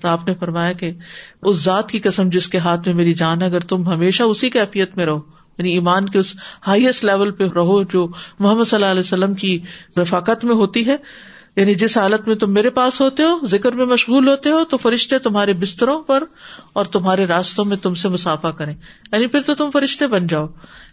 تو 0.00 0.08
آپ 0.08 0.28
نے 0.28 0.34
فرمایا 0.34 0.72
کہ 0.72 0.90
اس 1.42 1.56
ذات 1.56 1.90
کی 1.90 1.98
قسم 1.98 2.28
جس 2.28 2.48
کے 2.48 2.58
ہاتھ 2.58 2.80
میں 2.86 2.94
میری 2.94 3.14
جان 3.14 3.40
ہے، 3.42 3.46
اگر 3.46 3.60
تم 3.60 3.88
ہمیشہ 3.88 4.22
اسی 4.22 4.50
کیفیت 4.50 4.96
میں 4.96 5.06
رہو 5.06 5.20
یعنی 5.58 5.72
ایمان 5.72 6.08
کے 6.08 6.18
اس 6.18 6.36
ہائیسٹ 6.66 7.04
لیول 7.04 7.30
پہ 7.30 7.44
رہو 7.44 7.82
جو 7.82 8.08
محمد 8.38 8.64
صلی 8.64 8.76
اللہ 8.76 8.90
علیہ 8.90 9.00
وسلم 9.00 9.34
کی 9.34 9.58
رفاقت 10.00 10.44
میں 10.44 10.54
ہوتی 10.54 10.86
ہے 10.86 10.96
یعنی 11.56 11.74
جس 11.74 11.98
حالت 11.98 12.28
میں 12.28 12.36
تم 12.36 12.54
میرے 12.54 12.70
پاس 12.70 13.00
ہوتے 13.00 13.22
ہو، 13.22 13.46
ذکر 13.46 13.72
میں 13.72 13.86
مشغول 13.86 14.28
ہوتے 14.28 14.50
ہو، 14.50 14.64
تو 14.64 14.76
فرشتے 14.76 15.18
تمہارے 15.18 15.52
بستروں 15.52 16.02
پر 16.02 16.24
اور 16.72 16.84
تمہارے 16.84 17.26
راستوں 17.26 17.64
میں 17.64 17.76
تم 17.76 17.94
سے 17.94 18.08
مسافہ 18.08 18.48
کریں۔ 18.48 18.74
یعنی 19.12 19.26
پھر 19.26 19.40
تو 19.40 19.54
تم 19.54 19.70
فرشتے 19.70 20.06
بن 20.06 20.26
جاؤ۔ 20.26 20.46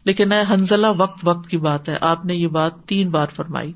لیکن 0.06 0.32
اے 0.32 0.44
حنزلہ، 0.50 0.88
وقت 0.98 1.20
وقت 1.24 1.50
کی 1.50 1.58
بات 1.58 1.90
ہے۔ 1.90 1.98
آپ 2.02 2.26
نے 2.26 2.36
یہ 2.36 2.48
بات 2.48 2.86
تین 2.86 3.10
بار 3.10 3.28
فرمائی۔ 3.36 3.74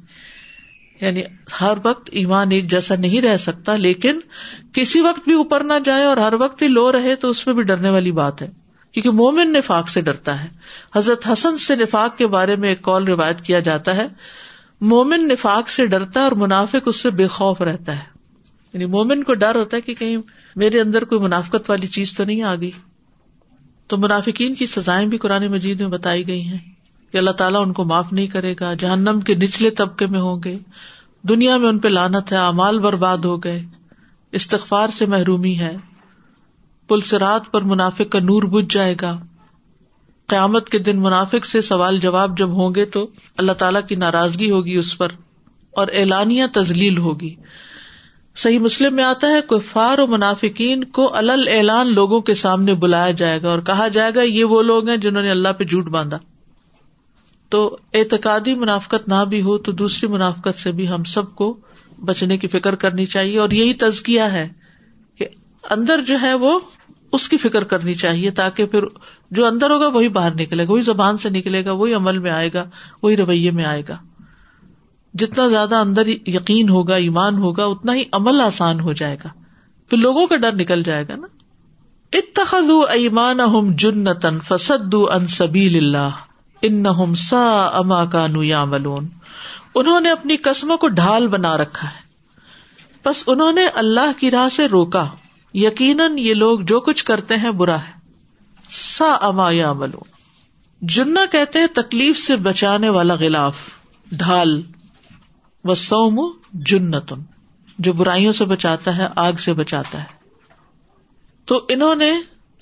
یعنی 1.04 1.22
ہر 1.62 1.74
وقت 1.86 2.10
ایمان 2.12 2.52
ایک 2.52 2.72
جیسا 2.72 2.96
نہیں 2.96 3.22
رہ 3.22 3.38
سکتا، 3.38 3.76
لیکن 3.76 4.20
کسی 4.74 5.02
وقت 5.02 5.20
بھی 5.24 5.34
اوپر 5.34 5.64
نہ 5.64 5.74
جائے 5.86 6.04
اور 6.04 6.18
ہر 6.18 6.34
وقت 6.34 6.62
ہی 6.62 6.68
لو 6.68 6.92
رہے 6.92 7.16
تو 7.16 7.30
اس 7.30 7.48
میں 7.48 7.56
بھی 7.56 7.64
ڈرنے 7.64 7.90
والی 7.90 8.12
بات 8.12 8.42
ہے۔ 8.42 8.52
کیونکہ 8.92 9.12
مومن 9.12 9.54
نفاق 9.54 9.90
سے 9.90 10.02
ڈرتا 10.02 10.44
ہے۔ 10.44 10.48
حضرت 10.96 11.28
حسن 11.32 11.58
سے 11.58 11.76
نفاق 11.76 12.18
کے 12.18 12.28
بارے 12.28 12.56
میں 12.56 12.70
ایک 12.70 12.82
کال 12.82 13.04
روایت 13.04 13.42
کیا 13.42 13.60
جاتا 13.60 13.96
ہے۔ 13.96 14.08
مومن 14.82 15.28
نفاق 15.28 15.70
سے 15.70 15.86
ڈرتا 15.86 16.20
ہے 16.20 16.24
اور 16.24 16.32
منافق 16.32 16.76
اس 16.86 16.96
سے 16.96 17.10
بے 17.10 17.28
خوف 17.28 17.62
رہتا 17.62 17.96
ہے۔ 17.96 18.04
یعنی 18.74 18.86
مومن 18.86 19.24
کو 19.24 19.34
ڈر 19.34 19.56
ہوتا 19.56 19.78
ہے 19.78 19.82
کہ 19.82 19.94
کہیں 19.94 20.18
میرے 20.56 20.82
اندر 20.82 21.04
کوئی 21.04 21.22
منافقت 21.22 21.70
والی 21.70 21.88
چیز 21.88 22.14
تو 22.14 22.24
نہیں 22.24 22.42
آ 22.42 22.56
گئی۔ 22.56 22.72
تو 23.88 23.98
منافقین 23.98 24.56
کی 24.56 24.66
سزائیں 24.66 25.08
بھی 25.08 25.18
قرآن 25.18 25.48
مجید 25.48 25.82
میں 25.82 25.90
بتائی 25.90 26.28
گئی 26.28 26.42
ہیں 26.42 26.58
کہ 27.12 27.18
اللہ 27.18 27.32
تعالیٰ 27.32 27.62
ان 27.62 27.74
کو 27.74 27.84
معاف 27.84 28.14
نہیں 28.14 28.28
کرے 28.28 28.56
گا، 28.60 28.74
جہنم 28.74 29.20
کے 29.20 29.36
نچلے 29.36 29.70
طبقے 29.70 30.06
میں 30.06 30.20
ہوں 30.20 30.42
گے۔ 30.46 30.58
دنیا 31.30 31.58
میں 31.58 31.70
ان 31.70 31.80
پہ 31.80 31.88
لانت 31.88 32.32
ہے 32.32 32.38
امال 32.38 32.80
برباد 32.80 33.18
ہو 33.18 33.38
گئے، 33.38 33.62
استغفار 34.32 34.88
سے 34.88 35.06
محرومی 35.06 35.60
ہے۔ 35.60 35.78
پلسرات 36.88 37.52
پر 37.52 37.62
منافق 37.62 38.12
کا 38.12 38.20
نور 38.20 38.44
بج 38.44 38.74
جائے 38.74 38.96
گا۔ 39.02 39.20
قیامت 40.28 40.70
کے 40.70 40.80
دن 40.80 41.02
منافق 41.02 41.46
سے 41.46 41.62
سوال 41.62 42.00
جواب 42.00 42.38
جب 42.38 42.50
ہوں 42.50 42.76
گے 42.76 42.86
تو 42.86 43.08
اللہ 43.38 43.52
تعالیٰ 43.52 43.82
کی 43.88 43.96
ناراضگی 43.96 44.52
ہوگی 44.52 44.76
اس 44.76 44.98
پر 44.98 45.08
اور 45.72 45.88
اعلانیہ 45.94 46.44
تزلیل 46.54 46.98
ہوگی۔ 46.98 47.36
صحیح 48.36 48.60
مسلم 48.60 48.96
میں 48.96 49.04
آتا 49.04 49.28
ہے 49.28 49.42
کوئی 49.42 49.62
فار 49.62 50.00
و 50.00 50.08
منافقین 50.08 50.84
کو 50.84 51.16
الل 51.16 51.50
اعلان 51.52 51.94
لوگوں 51.94 52.20
کے 52.20 52.34
سامنے 52.34 52.74
بلایا 52.74 53.12
جائے 53.12 53.42
گا 53.42 53.50
اور 53.50 53.60
کہا 53.60 53.88
جائے 53.88 54.12
گا، 54.16 54.22
یہ 54.22 54.46
وہ 54.46 54.62
لوگ 54.62 54.90
ہیں 54.90 54.98
جنہوں 54.98 55.24
نے 55.24 55.32
اللہ 55.32 55.50
پہ 55.50 55.64
جھوٹ 55.64 55.86
باندھا۔ 55.86 56.18
تو 57.54 57.78
اعتقادی 57.94 58.54
منافقت 58.56 59.08
نہ 59.08 59.26
بھی 59.30 59.42
ہو 59.42 59.58
تو 59.58 59.72
دوسری 59.72 60.10
منافقت 60.10 60.60
سے 60.60 60.72
بھی 60.72 60.90
ہم 60.90 61.04
سب 61.04 61.36
کو 61.36 61.58
بچنے 62.06 62.38
کی 62.38 62.48
فکر 62.48 62.76
کرنی 62.76 63.06
چاہیے 63.06 63.40
اور 63.40 63.50
یہی 63.50 63.74
تزکیا 63.74 64.34
ہے 64.34 64.50
کہ 65.18 65.28
اندر 65.70 66.02
جو 66.02 66.22
ہے 66.22 66.34
وہ 66.34 66.60
اس 67.12 67.30
کی 67.30 67.38
فکر 67.38 67.64
کرنی 67.64 67.94
چاہیے 67.94 68.32
تاکہ 68.32 68.66
پھر 68.66 68.84
جو 69.32 69.46
اندر 69.46 69.70
ہوگا 69.70 69.88
وہی 69.88 70.08
باہر 70.08 70.36
نکلے 70.36 70.68
گا، 70.68 70.72
وہی 70.72 70.82
زبان 70.82 71.18
سے 71.18 71.30
نکلے 71.30 71.66
گا، 71.66 71.72
وہی 71.72 71.94
عمل 71.94 72.20
میں 72.20 72.32
آئے 72.32 72.50
گا، 72.54 72.66
وہی 73.04 73.18
رویے 73.18 73.52
میں 73.52 73.66
آئے 73.66 73.84
گا۔ 73.90 73.98
جتنا 75.14 75.48
زیادہ 75.48 75.76
اندر 75.76 76.08
یقین 76.08 76.70
ہوگا، 76.70 76.96
ایمان 76.96 77.38
ہوگا، 77.38 77.66
اتنا 77.66 77.94
ہی 77.94 78.04
عمل 78.12 78.42
آسان 78.42 78.80
ہو 78.80 78.94
جائے 78.94 79.18
گا۔ 79.24 79.30
پھر 79.90 79.98
لوگوں 79.98 80.28
کا 80.28 80.38
ڈر 80.38 80.54
نکل 80.54 80.84
جائے 80.84 81.04
گا 81.04 81.16
نا۔ 81.16 81.28
اتخذ 82.14 82.70
ایمان 82.92 83.38
جنتن 83.76 84.40
فسد 84.48 84.96
ان 85.12 85.28
سبیل 85.28 85.78
اللہ۔ 85.78 86.10
ان 86.64 86.84
سا 87.16 87.72
اما 87.74 88.06
کا 88.06 88.28
نو 88.28 88.44
یا 88.44 88.64
ملون 88.64 89.08
انہوں 89.76 90.00
نے 90.00 90.12
اپنی 90.12 90.38
قسموں 90.38 90.78
کو 90.78 90.88
ڈھال 90.88 91.28
بنا 91.28 91.58
رکھا 91.58 91.88
ہے۔ 91.88 92.04
بس 93.06 93.24
انہوں 93.28 93.54
نے 93.54 93.68
اللہ 93.68 94.20
کی 94.20 94.32
راہ 94.32 94.50
سے 94.50 94.68
روکا۔ 94.68 95.08
یقیناً 95.54 96.18
یہ 96.18 96.34
لوگ 96.34 96.60
جو 96.60 96.80
کچھ 96.80 97.04
کرتے 97.04 97.38
ہیں 97.38 97.52
برا 97.52 97.82
ہے۔ 97.82 97.92
سا 98.70 99.14
اما 99.22 99.52
یا 99.52 99.74
ملون 99.74 100.14
جنا 100.82 101.26
کہتے 101.32 101.60
ہیں 101.60 101.68
تکلیف 101.68 102.18
سے 102.18 102.36
بچانے 102.36 102.90
والا 102.90 103.14
غلاف۔ 103.14 103.56
ڈھال۔ 104.12 104.62
و 105.64 105.74
سوم 105.74 106.32
جنتن۔ 106.54 107.22
جو 107.80 107.94
برائیوں 107.94 108.34
سے 108.34 108.46
بچاتا 108.46 108.98
ہے، 108.98 109.08
آگ 109.16 109.34
سے 109.34 109.54
بچاتا 109.54 110.00
ہے۔ 110.00 110.06
تو 111.46 111.66
انہوں 111.70 111.96
نے 111.96 112.12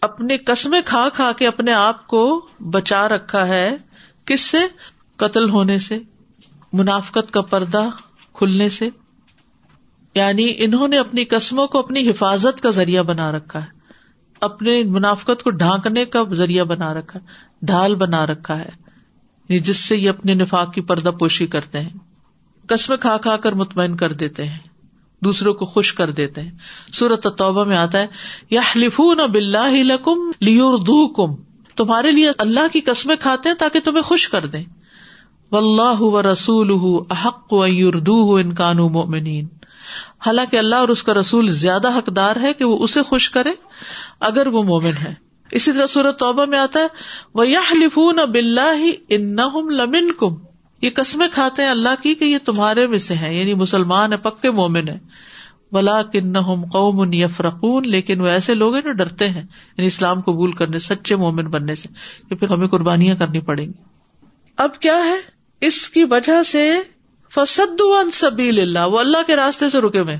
اپنی 0.01 0.37
قسمیں 0.37 0.81
کھا 0.85 1.07
کھا 1.13 1.31
کے 1.31 1.47
اپنے 1.47 1.73
آپ 1.73 2.07
کو 2.07 2.47
بچا 2.59 3.07
رکھا 3.07 3.47
ہے۔ 3.47 3.75
کس 4.25 4.41
سے؟ 4.41 4.57
قتل 5.15 5.49
ہونے 5.49 5.77
سے، 5.77 5.99
منافقت 6.73 7.33
کا 7.33 7.41
پردہ 7.41 7.85
کھلنے 8.33 8.69
سے۔ 8.69 8.89
یعنی 10.15 10.53
انہوں 10.57 10.87
نے 10.87 10.97
اپنی 10.97 11.25
قسموں 11.25 11.67
کو 11.67 11.79
اپنی 11.79 12.09
حفاظت 12.09 12.61
کا 12.61 12.69
ذریعہ 12.69 13.03
بنا 13.03 13.31
رکھا 13.31 13.61
ہے۔ 13.61 13.81
اپنے 14.41 14.83
منافقت 14.83 15.43
کو 15.43 15.49
ڈھانکنے 15.49 16.05
کا 16.05 16.23
ذریعہ 16.33 16.63
بنا 16.63 16.93
رکھا 16.93 17.19
ہے، 17.19 17.25
ڈھال 17.61 17.95
بنا 17.95 18.25
رکھا 18.25 18.59
ہے۔ 18.59 18.69
یعنی 19.49 19.59
جس 19.59 19.77
سے 19.77 19.97
یہ 19.97 20.09
اپنے 20.09 20.33
نفاق 20.33 20.73
کی 20.73 20.81
پردہ 20.81 21.09
پوشی 21.09 21.47
کرتے 21.47 21.79
ہیں۔ 21.79 21.89
قسم 22.67 22.93
کھا 22.99 23.17
کھا 23.17 23.37
کر 23.37 23.53
مطمئن 23.53 23.97
کر 23.97 24.13
دیتے 24.13 24.43
ہیں، 24.43 24.59
دوسروں 25.23 25.53
کو 25.53 25.65
خوش 25.65 25.93
کر 25.93 26.11
دیتے 26.11 26.41
ہیں۔ 26.41 26.51
سورت 26.93 27.27
توبہ 27.37 27.63
میں 27.63 27.77
آتا 27.77 27.99
ہے 27.99 28.07
یا 28.49 28.61
نہ 28.99 29.27
بلّہ 29.27 29.67
لکم 29.67 30.31
لیور 30.39 30.77
کم 31.15 31.50
تمہارے 31.75 32.11
لیے 32.11 32.31
اللہ 32.37 32.67
کی 32.73 32.81
قسمیں 32.81 33.15
کھاتے 33.15 33.49
ہیں 33.49 33.55
تاکہ 33.55 33.79
تمہیں 33.79 34.01
خوش 34.01 34.29
کر 34.29 34.45
دیں۔ 34.45 34.63
و 35.51 35.57
اللہ 35.57 36.01
و 36.01 36.31
رسول 36.31 36.71
احق 37.09 37.53
و 37.53 37.63
اردو 37.63 38.35
انکان 38.35 38.77
مومنین 38.77 39.47
حالانکہ 40.25 40.57
اللہ 40.57 40.75
اور 40.75 40.89
اس 40.89 41.03
کا 41.03 41.13
رسول 41.13 41.49
زیادہ 41.49 41.97
حقدار 41.97 42.35
ہے 42.35 42.53
کہ 42.53 42.65
وہ 42.65 42.83
اسے 42.83 43.01
خوش 43.01 43.29
کرے 43.29 43.51
اگر 44.19 44.47
وہ 44.47 44.63
مومن 44.63 44.97
ہے۔ 45.03 45.13
اسی 45.51 45.71
طرح 45.71 45.85
صورت 45.87 46.19
توبہ 46.19 46.45
میں 46.45 46.59
آتا 46.59 46.79
ہے 46.79 46.87
وہ 47.33 47.47
یا 47.47 47.61
لفون 47.71 48.19
اب 48.19 48.35
اللہ 48.35 48.91
ان 49.09 49.35
لمن 49.69 50.11
کم 50.11 50.35
یہ 50.81 50.89
قسمیں 50.95 51.27
کھاتے 51.33 51.63
ہیں 51.63 51.69
اللہ 51.69 52.03
کی 52.03 52.15
کہ 52.15 52.25
یہ 52.25 52.37
تمہارے 52.45 52.87
میں 52.87 52.97
سے 52.97 53.13
ہیں 53.13 53.39
یعنی 53.39 53.53
مسلمان 53.53 54.13
ہے 54.13 54.17
پکے 54.17 54.51
مومن 54.51 54.89
ہے 54.89 54.97
بلا 55.71 56.01
کن 56.03 56.39
قوم 56.71 57.13
یفرقون 57.13 57.89
لیکن 57.89 58.21
وہ 58.21 58.27
ایسے 58.27 58.53
لوگ 58.55 58.73
ہیں 58.73 58.81
جو 58.81 58.91
ڈرتے 58.93 59.29
ہیں 59.29 59.41
یعنی 59.41 59.87
اسلام 59.87 60.21
قبول 60.21 60.51
کرنے، 60.51 60.79
سچے 60.79 61.15
مومن 61.15 61.47
بننے 61.47 61.75
سے، 61.75 61.89
کہ 62.29 62.35
پھر 62.35 62.49
ہمیں 62.49 62.67
قربانیاں 62.67 63.15
کرنی 63.15 63.39
پڑیں 63.41 63.65
گی۔ 63.65 63.71
اب 64.57 64.79
کیا 64.79 64.97
ہے؟ 65.05 65.15
اس 65.61 65.89
کی 65.89 66.03
وجہ 66.03 66.41
سے 66.43 66.65
فسد 67.33 67.81
سبیل 68.13 68.59
اللہ 68.59 68.87
وہ 68.87 68.99
اللہ 68.99 69.27
کے 69.27 69.35
راستے 69.35 69.69
سے 69.69 69.81
رکے 69.81 69.99
ہوئے 69.99 70.17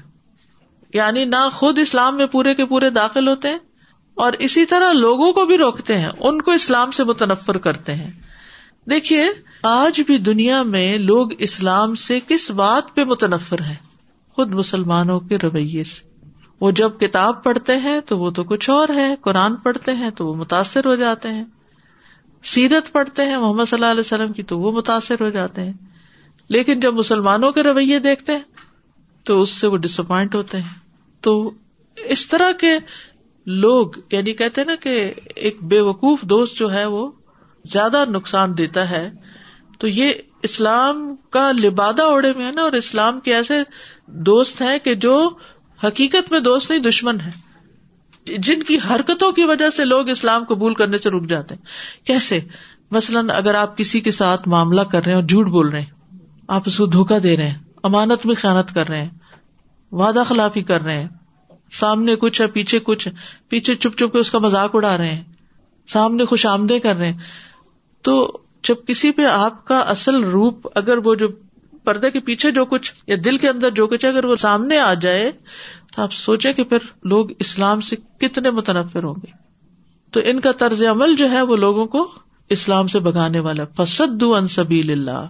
یعنی 0.94 1.26
نہ 1.26 1.48
خود 1.54 1.80
اسلام 1.80 2.18
میں 2.18 2.26
پورے 2.26 2.56
کے 2.56 2.66
پورے 2.66 2.90
داخل 2.90 3.28
ہوتے 3.28 3.50
ہیں، 3.50 3.60
اور 4.18 4.34
اسی 4.40 4.66
طرح 4.66 4.92
لوگوں 4.94 5.32
کو 5.34 5.46
بھی 5.46 5.58
روکتے 5.58 5.98
ہیں، 5.98 6.10
ان 6.20 6.42
کو 6.42 6.52
اسلام 6.52 6.92
سے 6.92 7.04
متنفر 7.04 7.58
کرتے 7.58 7.94
ہیں۔ 7.96 8.10
دیکھیے، 8.90 9.28
آج 9.64 10.02
بھی 10.08 10.18
دنیا 10.18 10.62
میں 10.64 10.98
لوگ 10.98 11.30
اسلام 11.40 11.96
سے 11.96 12.20
کس 12.28 12.50
بات 12.52 12.96
پہ 12.96 13.04
متنفر 13.04 13.62
ہیں؟ 13.62 13.76
خود 14.42 14.52
مسلمانوں 14.52 15.20
کے 15.20 15.38
رویے 15.38 15.84
سے۔ 15.84 16.20
وہ 16.60 16.72
جب 16.72 16.92
کتاب 17.00 17.44
پڑھتے 17.44 17.78
ہیں 17.78 18.00
تو 18.00 18.18
وہ 18.18 18.30
تو 18.30 18.44
کچھ 18.44 18.70
اور 18.70 18.90
ہے، 18.96 19.16
قرآن 19.22 19.56
پڑھتے 19.56 19.96
ہیں 19.96 20.10
تو 20.10 20.28
وہ 20.28 20.34
متاثر 20.34 20.86
ہو 20.86 20.96
جاتے 20.96 21.30
ہیں۔ 21.30 21.46
سیرت 22.44 22.92
پڑھتے 22.92 23.26
ہیں 23.26 23.38
محمد 23.38 23.66
صلی 23.68 23.78
اللہ 23.78 23.92
علیہ 23.92 24.00
وسلم 24.00 24.34
کی 24.34 24.44
تو 24.44 24.60
وہ 24.60 24.72
متاثر 24.72 25.16
ہو 25.22 25.30
جاتے 25.30 25.62
ہیں۔ 25.62 25.74
لیکن 26.50 26.80
جب 26.80 26.94
مسلمانوں 26.94 27.52
کے 27.52 27.64
رویے 27.64 28.00
دیکھتے 28.00 28.32
ہیں 28.32 28.40
تو 29.24 29.40
اس 29.40 29.50
سے 29.50 29.68
وہ 29.68 29.78
ڈس 29.78 30.00
اپوائنٹ 30.00 30.36
ہوتے 30.36 30.58
ہیں۔ 30.58 30.74
تو 31.22 31.52
اس 31.96 32.28
طرح 32.28 32.52
کے 32.52 32.78
لوگ 33.46 33.88
یعنی 34.12 34.34
کہتے 34.34 34.64
نا 34.64 34.76
کہ 34.76 35.14
ایک 35.36 35.64
بے 35.64 35.82
وقوف 35.82 36.22
دوست 36.22 36.58
جو 36.58 36.74
ہے 36.74 36.86
وہ 36.86 37.12
زیادہ 37.66 38.04
نقصان 38.10 38.58
دیتا 38.58 38.90
ہے۔ 38.90 39.12
تو 39.82 39.88
یہ 39.88 40.14
اسلام 40.44 41.04
کا 41.30 41.52
لبادہ 41.52 42.02
اوڑے 42.04 42.32
میں 42.38 42.46
ہے 42.46 42.52
نا، 42.52 42.62
اور 42.62 42.72
اسلام 42.72 43.20
کے 43.20 43.34
ایسے 43.36 43.58
دوست 44.26 44.62
ہیں 44.62 44.78
کہ 44.80 44.96
جو 44.96 45.16
حقیقت 45.80 46.32
میں 46.32 46.40
دوست 46.40 46.70
نہیں، 46.72 46.80
دشمن 46.80 47.20
ہے 47.22 47.30
جن 48.40 48.64
کی 48.64 48.78
حرکتوں 48.90 49.32
کی 49.32 49.46
وجہ 49.46 49.70
سے 49.70 49.86
لوگ 49.86 50.10
اسلام 50.10 50.44
قبول 50.44 50.74
کرنے 50.74 50.98
سے 50.98 51.10
رک 51.10 51.26
جاتے 51.28 51.56
ہیں۔ 51.56 52.06
کیسے؟ 52.08 52.40
مثلاً 52.92 53.30
اگر 53.30 53.56
آپ 53.56 53.78
کسی 53.78 54.00
کے 54.02 54.12
ساتھ 54.12 54.48
معاملہ 54.48 54.82
کر 54.82 55.04
رہے 55.06 55.12
ہیں 55.12 55.20
اور 55.20 55.28
جھوٹ 55.28 55.48
بول 55.48 55.70
رہے 55.70 55.82
ہیں، 55.82 56.18
آپ 56.48 56.64
اس 56.66 56.78
کو 56.78 56.86
دھوکا 56.88 57.18
دے 57.24 57.36
رہے 57.38 57.48
ہیں، 57.50 57.58
امانت 57.84 58.26
میں 58.26 58.36
خیانت 58.36 58.74
کر 58.74 58.90
رہے 58.90 59.02
ہیں، 59.02 59.10
وعدہ 59.92 60.24
خلافی 60.28 60.64
کر 60.64 60.82
رہے 60.82 61.02
ہیں، 61.02 61.08
سامنے 61.72 62.16
کچھ 62.16 62.42
ہے، 62.42 62.48
پیچھے 62.48 62.80
کچھ 62.80 63.08
ہے، 63.08 63.14
پیچھے 63.50 63.76
چپ 63.76 63.98
چپ 63.98 64.12
کے 64.12 64.18
اس 64.18 64.32
کا 64.32 64.40
مذاق 64.40 64.76
اڑا 64.76 64.98
رہے 64.98 65.12
ہیں، 65.12 65.24
سامنے 65.90 66.26
خوش 66.26 66.46
آمدے 66.46 66.80
کر 66.80 66.96
رہے 66.96 67.12
ہیں، 67.12 67.20
تو 68.06 68.16
جب 68.64 68.76
کسی 68.88 69.12
پہ 69.12 69.26
آپ 69.26 69.66
کا 69.66 69.80
اصل 69.80 70.24
روپ 70.24 70.68
اگر 70.76 70.98
وہ 70.98 71.16
جو 71.16 71.28
پردے 71.84 72.12
کے 72.12 72.20
پیچھے 72.20 72.52
جو 72.52 72.66
کچھ 72.66 72.94
یا 73.08 73.16
دل 73.26 73.38
کے 73.38 73.50
اندر 73.50 73.70
جو 73.70 73.88
کچھ 73.88 74.06
اگر 74.06 74.26
وہ 74.26 74.36
سامنے 74.36 74.78
آ 74.78 74.94
جائے، 74.94 75.32
تو 75.96 76.02
آپ 76.02 76.14
سوچے 76.14 76.54
کہ 76.54 76.64
پھر 76.64 76.78
لوگ 77.04 77.30
اسلام 77.40 77.82
سے 77.82 77.96
کتنے 77.96 78.52
متنفر 78.52 79.04
ہوں 79.04 79.16
گے۔ 79.16 79.32
تو 80.12 80.20
ان 80.24 80.40
کا 80.40 80.52
طرز 80.52 80.84
عمل 80.84 81.16
جو 81.16 81.32
ہے، 81.32 81.42
وہ 81.42 81.56
لوگوں 81.56 81.86
کو 81.86 82.12
اسلام 82.50 82.88
سے 82.88 83.00
بگانے 83.00 83.40
والا۔ 83.40 83.84
فسد 83.84 84.24
انصبیل 84.24 84.92
اللہ 84.92 85.28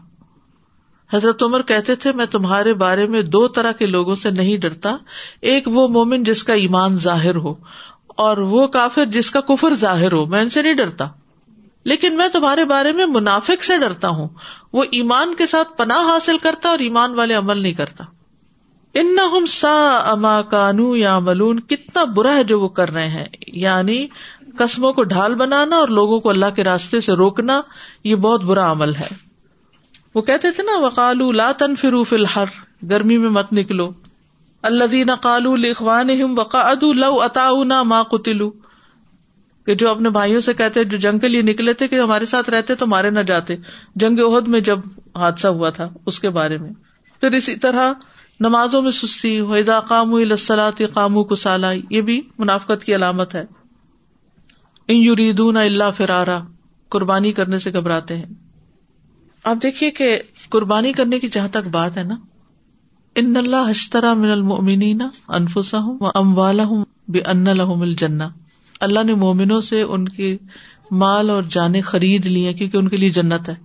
حضرت 1.14 1.44
عمر 1.44 1.62
کہتے 1.62 1.96
تھے، 1.96 2.12
میں 2.12 2.26
تمہارے 2.26 2.74
بارے 2.74 3.06
میں 3.06 3.22
دو 3.22 3.48
طرح 3.48 3.72
کے 3.72 3.86
لوگوں 3.86 4.16
سے 4.16 4.30
نہیں 4.30 4.58
ڈرتا۔ 4.58 4.98
ایک 5.42 5.68
وہ 5.68 5.88
مومن 5.88 6.24
جس 6.24 6.44
کا 6.44 6.54
ایمان 6.54 6.98
ظاہر 6.98 7.36
ہو 7.36 7.54
اور 8.08 8.38
وہ 8.38 8.68
کافر 8.68 9.06
جس 9.06 9.32
کا 9.32 9.42
کفر 9.42 9.76
ظاہر 9.76 10.12
ہو۔ 10.12 10.26
میں 10.26 10.42
ان 10.42 10.50
سے 10.50 10.62
نہیں 10.62 10.74
ڈرتا۔ 10.74 11.08
لیکن 11.84 12.18
میں 12.18 12.28
تمہارے 12.28 12.66
بارے 12.66 12.92
میں 12.92 13.06
منافق 13.06 13.64
سے 13.64 13.78
ڈرتا 13.78 14.08
ہوں۔ 14.08 14.30
وہ 14.74 14.84
ایمان 14.92 15.36
کے 15.36 15.46
ساتھ 15.46 15.78
پناہ 15.78 16.14
حاصل 16.14 16.38
کرتا 16.38 16.70
اور 16.70 16.80
ایمان 16.80 17.14
والے 17.14 17.34
عمل 17.34 17.60
نہیں 17.60 17.74
کرتا۔ 17.74 18.04
ان 18.94 19.16
سا 19.48 19.98
اما 19.98 20.42
کانو 20.42 20.96
یا 20.96 21.20
ملون 21.20 21.60
کتنا 21.60 22.04
برا 22.04 22.36
ہے 22.36 22.44
جو 22.44 22.60
وہ 22.60 22.70
کر 22.70 22.90
رہے 22.90 23.08
ہیں۔ 23.08 23.26
یعنی 23.48 24.08
قسموں 24.58 24.94
کو 24.94 25.04
ڈھال 25.04 25.36
بنانا 25.36 25.76
اور 25.76 25.88
لوگوں 25.88 26.20
کو 26.20 26.30
اللہ 26.30 26.46
کے 26.56 26.64
راستے 26.64 27.00
سے 27.00 27.14
روکنا، 27.14 27.62
یہ 28.04 28.16
بہت 28.16 28.44
برا 28.44 28.72
عمل 28.72 28.96
ہے۔ 28.96 29.08
وہ 30.16 30.22
کہتے 30.22 30.52
تھے 30.52 30.64
نا، 30.64 30.80
وقالو 30.80 31.32
لا 31.32 31.52
تنفرو 31.52 32.04
فی 32.04 32.16
الحر، 32.16 32.46
گرمی 32.90 33.18
میں 33.18 33.30
مت 33.30 33.54
نکلو۔ 33.54 33.92
اللہ 34.62 34.84
دینا 34.84 35.16
کالو 35.16 35.56
لکھوان 35.56 36.10
وقا 36.38 36.60
ادو 36.60 36.94
لو 36.94 37.22
اتا 37.22 37.84
ماں 37.84 38.04
قتلو 38.04 38.52
کہ 39.66 39.76
جو 39.76 39.90
اپنے 39.90 40.10
بھائیوں 40.10 40.42
سے 40.42 40.54
کہتے 40.54 40.84
جو 40.84 40.98
جنگ 40.98 41.20
کے 41.20 41.28
لیے 41.28 41.42
نکلے 41.42 41.74
تھے 41.74 41.88
کہ 41.88 42.00
ہمارے 42.00 42.26
ساتھ 42.26 42.50
رہتے 42.50 42.76
تو 42.76 42.88
مارے 42.88 43.10
نہ 43.10 43.20
جاتے۔ 43.20 43.56
جنگ 43.96 44.20
عہد 44.20 44.48
میں 44.48 44.60
جب 44.60 44.80
حادثہ 45.16 45.48
ہوا 45.48 45.70
تھا، 45.70 45.90
اس 46.06 46.20
کے 46.20 46.30
بارے 46.30 46.58
میں۔ 46.58 46.72
پھر 47.20 47.32
اسی 47.32 47.56
طرح 47.56 47.94
نمازوں 48.40 48.82
میں 48.82 48.92
سستی 48.92 49.42
ویزا 49.42 49.80
قام 49.80 50.14
السلاط 50.14 50.82
قامو 50.94 51.24
کو 51.24 51.36
یہ 51.90 52.02
بھی 52.02 52.22
منافقت 52.38 52.84
کی 52.84 52.96
علامت 52.96 53.36
ہے۔ 53.36 53.46
ان 54.88 54.98
یریدون 54.98 55.58
اللہ 55.58 55.92
فرارا۔ 55.98 56.40
قربانی 56.90 57.32
کرنے 57.32 57.60
سے 57.60 57.74
گھبراتے 57.74 58.18
ہیں۔ 58.18 58.26
آپ 59.44 59.58
دیکھیے 59.64 59.92
کہ 59.92 60.20
قربانی 60.50 60.94
کرنے 60.94 61.20
کی 61.20 61.28
جہاں 61.28 61.48
تک 61.48 61.68
بات 61.72 61.98
ہے 61.98 62.04
نا 62.04 62.16
ان 63.16 63.36
اللہ 63.38 63.70
حشترا 63.70 64.14
من 64.14 64.32
المؤمنین 64.32 65.02
انفسهم 65.28 65.98
واموالهم 66.02 66.84
بان 67.08 67.44
لهم 67.44 67.82
الجنہ۔ 67.82 68.24
اللہ 68.82 69.04
نے 69.04 69.14
مومنوں 69.14 69.62
سے 69.62 69.82
ان 69.82 70.10
کی 70.10 70.38
مال 70.92 71.30
اور 71.30 71.44
جانے 71.44 71.82
خرید 71.82 72.26
لی 72.26 72.46
ہیں 72.46 72.54
کیونکہ 72.54 72.78
ان 72.78 72.88
کے 72.88 72.98
لیے 72.98 73.10
جنت 73.10 73.50
ہے۔ 73.50 73.56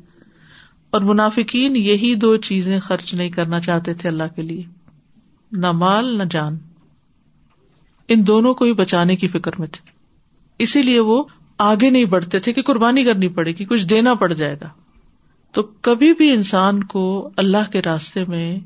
اور 0.90 1.00
منافقین 1.00 1.76
یہی 1.76 2.14
دو 2.14 2.37
چیزیں 2.37 2.79
خرچ 2.79 3.14
نہیں 3.14 3.31
کرنا 3.31 3.61
چاہتے 3.61 3.94
تھے 3.94 4.09
اللہ 4.09 4.22
کے 4.37 4.42
لیے۔ 4.42 4.62
نہ 5.52 5.72
مال، 5.72 6.18
نہ 6.18 6.22
جان۔ 6.31 6.59
ان 8.09 8.26
دونوں 8.26 8.55
کو 8.55 8.64
ہی 8.64 8.72
بچانے 8.72 9.16
کی 9.16 9.29
فکر 9.29 9.50
میں 9.59 9.66
تھے۔ 9.66 9.90
اسی 10.59 10.83
لیے 10.83 11.00
وہ 11.00 11.24
آگے 11.59 11.90
نہیں 11.90 12.05
بڑھتے 12.05 12.40
تھے 12.40 12.52
کہ 12.52 12.62
قربانی 12.62 13.05
کرنی 13.05 13.29
پڑے 13.29 13.52
گی، 13.52 13.64
کچھ 13.64 13.87
دینا 13.87 14.14
پڑ 14.14 14.33
جائے 14.33 14.57
گا۔ 14.61 14.68
تو 15.52 15.62
کبھی 15.62 16.14
بھی 16.14 16.31
انسان 16.31 16.85
کو 16.85 17.31
اللہ 17.37 17.70
کے 17.72 17.83
راستے 17.83 18.24
میں 18.29 18.59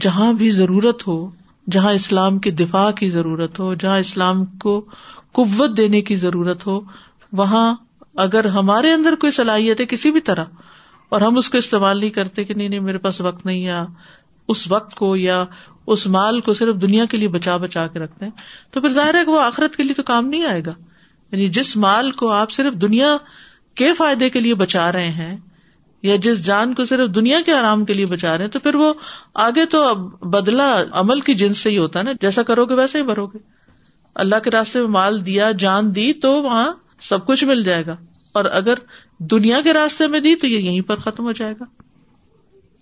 جہاں 0.00 0.32
بھی 0.32 0.50
ضرورت 0.50 1.08
ہو، 1.08 1.30
جہاں 1.70 1.92
اسلام 1.92 2.38
کی 2.38 2.50
دفاع 2.50 2.90
کی 2.90 3.10
ضرورت 3.10 3.60
ہو، 3.60 3.74
جہاں 3.74 3.98
اسلام 3.98 4.44
کو 4.44 4.84
قوت 5.34 5.76
دینے 5.76 6.00
کی 6.02 6.16
ضرورت 6.16 6.66
ہو، 6.66 6.80
وہاں 7.32 7.74
اگر 8.16 8.44
ہمارے 8.48 8.92
اندر 8.92 9.14
کوئی 9.14 9.32
صلاحیت 9.32 9.80
ہے 9.80 9.86
کسی 9.86 10.10
بھی 10.10 10.20
طرح، 10.20 10.44
اور 11.08 11.20
ہم 11.20 11.36
اس 11.36 11.48
کو 11.48 11.58
استعمال 11.58 11.98
نہیں 11.98 12.10
کرتے 12.10 12.44
کہ 12.44 12.54
نہیں 12.54 12.68
نہیں، 12.68 12.80
میرے 12.80 12.98
پاس 12.98 13.20
وقت 13.20 13.46
نہیں، 13.46 13.58
یا 13.58 13.84
اس 14.48 14.70
وقت 14.70 14.94
کو، 14.94 15.16
یا 15.16 15.44
اس 15.86 16.06
مال 16.06 16.40
کو 16.40 16.54
صرف 16.54 16.76
دنیا 16.82 17.04
کے 17.04 17.16
لیے 17.16 17.28
بچا 17.28 17.56
بچا 17.56 17.86
کے 17.86 17.98
رکھتے 17.98 18.24
ہیں، 18.24 18.32
تو 18.70 18.80
پھر 18.80 18.88
ظاہر 18.88 19.14
ہے 19.14 19.24
کہ 19.24 19.30
وہ 19.30 19.40
آخرت 19.40 19.76
کے 19.76 19.82
لیے 19.82 19.94
تو 19.94 20.02
کام 20.02 20.28
نہیں 20.28 20.44
آئے 20.44 20.62
گا۔ 20.66 20.72
یعنی 21.32 21.48
جس 21.48 21.76
مال 21.76 22.10
کو 22.10 22.28
آپ 22.28 22.50
صرف 22.50 22.74
دنیا 22.74 23.16
کے 23.74 23.92
فائدے 23.92 24.30
کے 24.30 24.40
لیے 24.40 24.54
بچا 24.54 24.92
رہے 24.92 25.10
ہیں، 25.10 25.36
یا 26.02 26.16
جس 26.16 26.44
جان 26.46 26.74
کو 26.74 26.84
صرف 26.84 27.14
دنیا 27.14 27.40
کے 27.46 27.52
آرام 27.52 27.84
کے 27.84 27.92
لیے 27.92 28.06
بچا 28.06 28.36
رہے 28.36 28.44
ہیں، 28.44 28.50
تو 28.50 28.58
پھر 28.58 28.74
وہ 28.74 28.92
آگے 29.34 29.64
تو 29.66 29.94
بدلا 30.28 30.70
عمل 30.92 31.20
کی 31.20 31.34
جنس 31.34 31.58
سے 31.58 31.70
ہی 31.70 31.78
ہوتا 31.78 31.98
ہے 31.98 32.04
نا، 32.04 32.12
جیسا 32.20 32.42
کرو 32.42 32.64
گے 32.64 32.74
ویسے 32.74 32.98
ہی 32.98 33.02
بھرو 33.02 33.26
گے۔ 33.26 33.38
اللہ 34.14 34.36
کے 34.44 34.50
راستے 34.50 34.80
میں 34.80 34.88
مال 34.88 35.26
دیا، 35.26 35.52
جان 35.52 35.94
دی، 35.94 36.12
تو 36.12 36.42
وہاں 36.42 36.72
سب 37.00 37.26
کچھ 37.26 37.44
مل 37.44 37.62
جائے 37.62 37.86
گا۔ 37.86 37.96
اور 38.32 38.44
اگر 38.44 38.74
دنیا 39.18 39.60
کے 39.60 39.72
راستے 39.72 40.06
میں 40.06 40.20
دی، 40.20 40.34
تو 40.36 40.46
یہ 40.46 40.58
یہیں 40.58 40.80
پر 40.80 40.96
ختم 40.96 41.24
ہو 41.24 41.32
جائے 41.32 41.54
گا۔ 41.60 41.64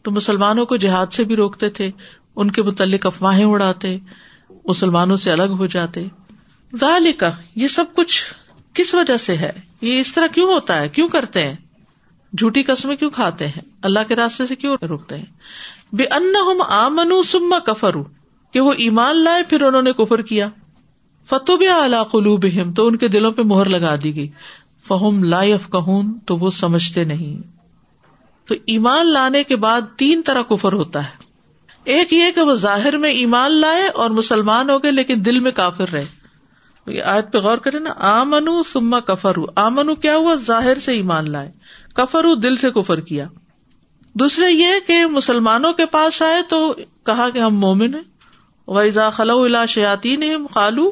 تو 0.03 0.11
مسلمانوں 0.11 0.67
کو 0.67 0.77
جہاد 0.77 1.07
سے 1.13 1.25
بھی 1.25 1.37
روکتے 1.37 1.71
تھے، 1.71 1.91
ان 2.37 2.51
کے 2.51 2.63
متعلق 2.63 3.07
افواہیں 3.07 3.45
اڑاتے، 3.45 3.99
مسلمانوں 4.65 5.17
سے 5.17 5.33
الگ 5.33 5.53
ہو 5.59 5.67
جاتے۔ 5.67 6.05
کا 7.19 7.31
یہ 7.57 7.69
سب 7.69 7.85
کچھ 7.95 8.23
کس 8.75 8.95
وجہ 8.95 9.17
سے 9.17 9.37
ہے؟ 9.37 9.53
یہ 9.81 10.01
اس 10.01 10.13
طرح 10.13 10.27
کیوں 10.27 10.53
ہوتا 10.53 10.81
ہے؟ 10.81 10.89
کیوں 10.89 11.09
کرتے 11.09 11.43
ہیں؟ 11.43 11.57
جھوٹی 12.39 12.63
قسمیں 12.63 12.97
کیوں 12.97 13.11
کھاتے 13.11 13.47
ہیں؟ 13.47 13.61
اللہ 13.83 13.99
کے 14.09 14.17
راستے 14.17 14.47
سے 14.47 14.57
کیوں 14.57 14.77
روکتے 14.89 15.19
ہیں؟ 15.19 15.27
بے 15.93 16.05
ان 16.05 16.35
آمنو 16.69 17.23
سما 17.23 17.59
کفرو 17.59 18.05
کہ 18.53 18.61
وہ 18.61 18.73
ایمان 18.73 19.17
لائے، 19.17 19.43
پھر 19.43 19.61
انہوں 19.61 19.83
نے 19.83 19.93
کفر 19.93 20.23
کیا۔ 20.23 20.49
فتوب 21.29 21.63
اعلی 21.81 21.97
قلوب 22.13 22.47
تو 22.77 22.87
ان 22.87 22.97
کے 22.97 23.09
دلوں 23.09 23.33
پہ 23.33 23.43
مہر 23.43 23.69
لگا 23.69 23.95
دی 24.03 24.17
گئی۔ 24.17 24.29
فہم 24.89 25.25
لائف 25.25 25.71
کہون 25.73 26.19
تو 26.27 26.37
وہ 26.37 26.51
سمجھتے 26.51 27.05
نہیں۔ 27.05 27.37
تو 28.49 28.55
ایمان 28.67 29.07
لانے 29.07 29.45
کے 29.45 29.57
بعد 29.57 29.81
تین 29.97 30.23
طرح 30.23 30.43
کفر 30.43 30.73
ہوتا 30.73 31.05
ہے۔ 31.05 31.11
ایک 31.85 32.13
یہ 32.13 32.25
کہ 32.35 32.41
وہ 32.41 32.55
ظاہر 32.55 32.97
میں 32.97 33.11
ایمان 33.11 33.53
لائے 33.53 33.89
اور 33.89 34.11
مسلمان 34.11 34.71
ہو 34.71 34.83
گئے، 34.83 34.91
لیکن 34.91 35.25
دل 35.25 35.41
میں 35.41 35.53
کافر 35.53 35.93
رہے۔ 35.93 36.07
آج 37.01 37.33
پہ 37.33 37.39
غور 37.39 37.59
کرے 37.59 37.79
نا، 37.79 37.91
آمنو 37.97 38.63
سما 38.63 39.01
کفر 39.01 39.33
آمنو 39.57 39.95
کیا 39.95 40.17
ہوا؟ 40.17 40.35
ظاہر 40.35 40.79
سے 40.79 40.93
ایمان 40.93 41.31
لائے۔ 41.31 41.51
کفر 41.95 42.35
دل 42.35 42.57
سے 42.57 42.71
کفر 42.71 43.01
کیا۔ 43.01 43.29
دوسرے 44.15 44.53
یہ 44.53 44.67
کہ 44.87 45.07
مسلمانوں 45.07 45.73
کے 45.73 45.87
پاس 45.87 46.23
آئے 46.23 46.43
تو 46.49 46.75
کہا 47.07 47.31
کہ 47.31 47.39
ہم 47.39 47.57
مومن 47.57 47.95
ہیں۔ 47.95 48.03
ویزا 48.69 49.11
خلو 49.11 49.43
الا 49.43 49.67
شیاتی 49.67 50.17
نے 50.17 50.37
خالو 50.55 50.91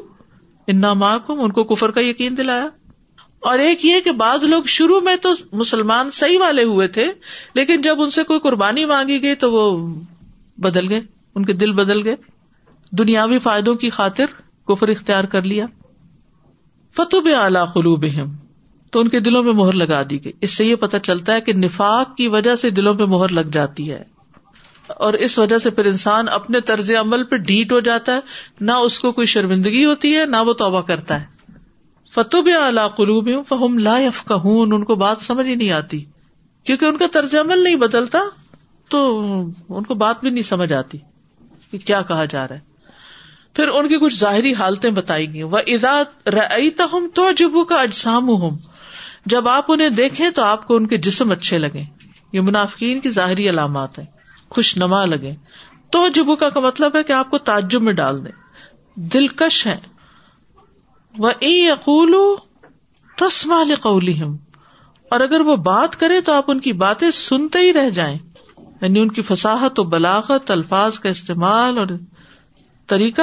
انا 0.71 0.93
محکم 0.93 1.41
ان 1.41 1.51
کو 1.51 1.63
کفر 1.63 1.91
کا 1.91 2.01
یقین 2.01 2.37
دلایا۔ 2.37 2.67
اور 3.39 3.59
ایک 3.59 3.85
یہ 3.85 3.99
کہ 3.99 4.11
بعض 4.11 4.43
لوگ 4.43 4.63
شروع 4.63 4.99
میں 4.99 5.15
تو 5.15 5.29
مسلمان 5.51 6.11
صحیح 6.11 6.39
والے 6.39 6.63
ہوئے 6.63 6.87
تھے، 6.87 7.05
لیکن 7.53 7.81
جب 7.81 8.01
ان 8.01 8.09
سے 8.09 8.23
کوئی 8.23 8.39
قربانی 8.39 8.85
مانگی 8.85 9.21
گئی 9.21 9.35
تو 9.35 9.51
وہ 9.51 9.95
بدل 10.57 10.89
گئے، 10.89 11.01
ان 11.35 11.45
کے 11.45 11.53
دل 11.53 11.71
بدل 11.71 12.07
گئے۔ 12.07 12.15
دنیاوی 12.91 13.39
فائدوں 13.39 13.75
کی 13.75 13.89
خاطر 13.89 14.25
کفر 14.67 14.87
اختیار 14.87 15.23
کر 15.23 15.41
لیا۔ 15.41 15.65
فتح 16.95 17.35
اعلی 17.35 17.59
خلوب 17.73 18.05
تو 18.91 18.99
ان 18.99 19.09
کے 19.09 19.19
دلوں 19.19 19.43
میں 19.43 19.53
مہر 19.53 19.71
لگا 19.71 20.01
دی 20.09 20.23
گئی۔ 20.23 20.33
اس 20.41 20.51
سے 20.51 20.65
یہ 20.65 20.75
پتا 20.75 20.99
چلتا 20.99 21.33
ہے 21.33 21.41
کہ 21.41 21.53
نفاق 21.53 22.17
کی 22.17 22.27
وجہ 22.27 22.55
سے 22.55 22.69
دلوں 22.69 22.93
پہ 22.93 23.03
مہر 23.03 23.31
لگ 23.31 23.49
جاتی 23.51 23.91
ہے۔ 23.91 24.03
اور 24.87 25.13
اس 25.13 25.39
وجہ 25.39 25.57
سے 25.57 25.69
پھر 25.69 25.85
انسان 25.85 26.29
اپنے 26.29 26.61
طرز 26.61 26.91
عمل 26.99 27.23
پہ 27.23 27.35
ڈھیٹ 27.35 27.71
ہو 27.71 27.79
جاتا 27.79 28.15
ہے، 28.15 28.19
نہ 28.61 28.71
اس 28.71 28.99
کو 28.99 29.11
کوئی 29.11 29.27
شرمندگی 29.27 29.85
ہوتی 29.85 30.17
ہے، 30.17 30.25
نہ 30.25 30.37
وہ 30.37 30.53
توبہ 30.53 30.81
کرتا 30.81 31.21
ہے۔ 31.21 31.25
فتوب 32.13 32.49
اعلی 32.63 32.81
قلوب 32.97 33.29
فہم 33.49 33.77
لا 33.77 33.99
یفقہون 33.99 34.73
ان 34.73 34.83
کو 34.83 34.95
بات 34.95 35.21
سمجھ 35.21 35.47
ہی 35.47 35.55
نہیں 35.55 35.71
آتی۔ 35.71 36.05
کیونکہ 36.63 36.85
ان 36.85 36.97
کا 36.97 37.05
طرز 37.11 37.35
عمل 37.35 37.63
نہیں 37.63 37.75
بدلتا، 37.75 38.19
تو 38.89 39.21
ان 39.69 39.83
کو 39.83 39.93
بات 39.93 40.21
بھی 40.21 40.29
نہیں 40.29 40.43
سمجھ 40.43 40.73
آتی 40.73 40.97
کہ 41.71 41.77
کیا 41.77 42.01
کہا 42.01 42.25
جا 42.25 42.47
رہا 42.47 42.55
ہے۔ 42.55 42.71
پھر 43.53 43.67
ان 43.67 43.87
کی 43.87 43.97
کچھ 43.97 44.15
ظاہری 44.15 44.53
حالتیں 44.53 44.91
بتائی 44.91 45.33
گئی 45.33 45.43
وہ 45.43 45.57
اداد 45.67 46.27
رم 46.27 47.07
تو 47.13 47.31
جبو 47.37 47.63
کا 47.63 47.75
اجسام 47.75 48.29
ہوں 48.29 48.57
جب 49.25 49.47
آپ 49.47 49.71
انہیں 49.71 49.89
دیکھیں 49.89 50.29
تو 50.29 50.43
آپ 50.43 50.67
کو 50.67 50.75
ان 50.75 50.87
کے 50.87 50.97
جسم 50.97 51.31
اچھے 51.31 51.57
لگے 51.57 51.83
یہ 52.33 52.41
منافقین 52.41 52.99
کی 52.99 53.09
ظاہری 53.09 53.49
علامات 53.49 53.99
ہیں۔ 53.99 54.05
خوش 54.51 54.77
نما 54.77 55.05
لگے۔ 55.05 55.35
تو 55.91 56.07
جبو 56.07 56.35
کا 56.35 56.59
مطلب 56.59 56.95
ہے 56.95 57.03
کہ 57.03 57.11
آپ 57.11 57.29
کو 57.29 57.37
تعجب 57.37 57.81
میں 57.81 57.93
ڈال 57.93 58.25
دیں۔ 58.25 58.31
دلکش 58.95 59.67
ہے 59.67 59.77
وہ 61.17 61.31
اقول 61.41 62.15
تسمال 63.17 63.75
قولی 63.75 64.21
ہم 64.21 64.37
اور 65.11 65.19
اگر 65.19 65.39
وہ 65.39 65.55
بات 65.55 65.99
کرے 65.99 66.21
تو 66.21 66.33
آپ 66.33 66.43
ان 66.47 66.59
کی 66.59 66.73
باتیں 66.73 67.11
سنتے 67.11 67.59
ہی 67.59 67.73
رہ 67.73 67.89
جائیں۔ 67.89 68.17
یعنی 68.81 68.99
ان 68.99 69.11
کی 69.11 69.21
فساحت 69.21 69.79
و 69.79 69.83
بلاغت، 69.83 70.51
الفاظ 70.51 70.99
کا 70.99 71.09
استعمال 71.09 71.77
اور 71.77 71.87
طریقہ 72.87 73.21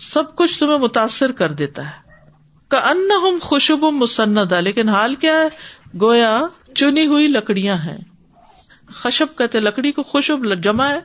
سب 0.00 0.36
کچھ 0.36 0.60
تمہیں 0.60 0.78
متاثر 0.78 1.32
کر 1.32 1.52
دیتا 1.52 1.86
ہے۔ 1.86 2.04
کا 2.68 2.78
ان 2.78 3.38
خوشب 3.42 3.84
مسند 3.84 4.52
لیکن 4.52 4.88
حال 4.88 5.14
کیا 5.14 5.32
ہے؟ 5.32 5.48
گویا 6.00 6.42
چنی 6.74 7.06
ہوئی 7.06 7.28
لکڑیاں 7.28 7.76
ہیں۔ 7.76 7.98
خشب 8.88 9.38
کہتے 9.38 9.60
لکڑی 9.60 9.92
کو 9.92 10.02
خوشب 10.02 10.62
جمع 10.62 10.86
ہے 10.86 11.00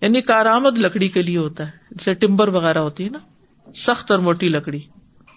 یعنی 0.00 0.20
کارآمد 0.20 0.78
لکڑی 0.78 1.08
کے 1.08 1.22
لیے 1.22 1.38
ہوتا 1.38 1.66
ہے، 1.66 1.70
جیسے 1.90 2.14
ٹمبر 2.14 2.48
وغیرہ 2.48 2.78
ہوتی 2.78 3.04
ہے 3.04 3.08
نا، 3.08 3.18
سخت 3.74 4.10
اور 4.10 4.18
موٹی 4.18 4.48
لکڑی۔ 4.48 4.80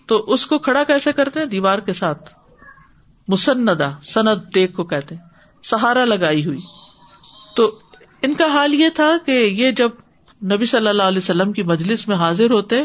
تو 0.05 0.17
اس 0.17 0.45
کو 0.45 0.59
کھڑا 0.59 0.83
کیسے 0.83 1.13
کرتے 1.13 1.39
ہیں؟ 1.39 1.45
دیوار 1.45 1.79
کے 1.79 1.93
ساتھ۔ 1.93 2.33
مسندا 3.27 3.91
سند 4.03 4.53
ٹیک 4.53 4.73
کو 4.73 4.83
کہتے 4.83 5.15
سہارا 5.63 6.05
لگائی 6.05 6.45
ہوئی۔ 6.45 6.59
تو 7.55 7.79
ان 8.21 8.33
کا 8.33 8.45
حال 8.45 8.73
یہ 8.73 8.89
تھا 8.89 9.17
کہ 9.25 9.31
یہ 9.31 9.71
جب 9.71 9.89
نبی 10.43 10.65
صلی 10.65 10.87
اللہ 10.87 11.03
علیہ 11.03 11.17
وسلم 11.17 11.51
کی 11.51 11.63
مجلس 11.63 12.07
میں 12.07 12.15
حاضر 12.15 12.51
ہوتے، 12.51 12.75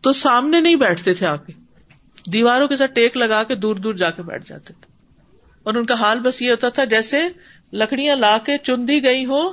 تو 0.00 0.12
سامنے 0.12 0.60
نہیں 0.60 0.76
بیٹھتے 0.76 1.14
تھے 1.14 1.26
آ 1.26 1.36
کے 1.36 1.52
دیواروں 2.32 2.68
کے 2.68 2.76
ساتھ 2.76 2.92
ٹیک 2.92 3.16
لگا 3.16 3.42
کے 3.42 3.54
دور 3.54 3.76
دور 3.76 3.94
جا 3.94 4.10
کے 4.10 4.22
بیٹھ 4.22 4.48
جاتے 4.48 4.74
تھے۔ 4.80 4.92
اور 5.62 5.74
ان 5.74 5.86
کا 5.86 5.94
حال 5.94 6.20
بس 6.20 6.42
یہ 6.42 6.50
ہوتا 6.50 6.68
تھا 6.68 6.84
جیسے 6.84 7.28
لکڑیاں 7.72 8.16
لا 8.16 8.38
کے 8.38 8.58
چن 8.58 8.88
دی 8.88 9.04
گئی 9.04 9.26
ہو، 9.26 9.50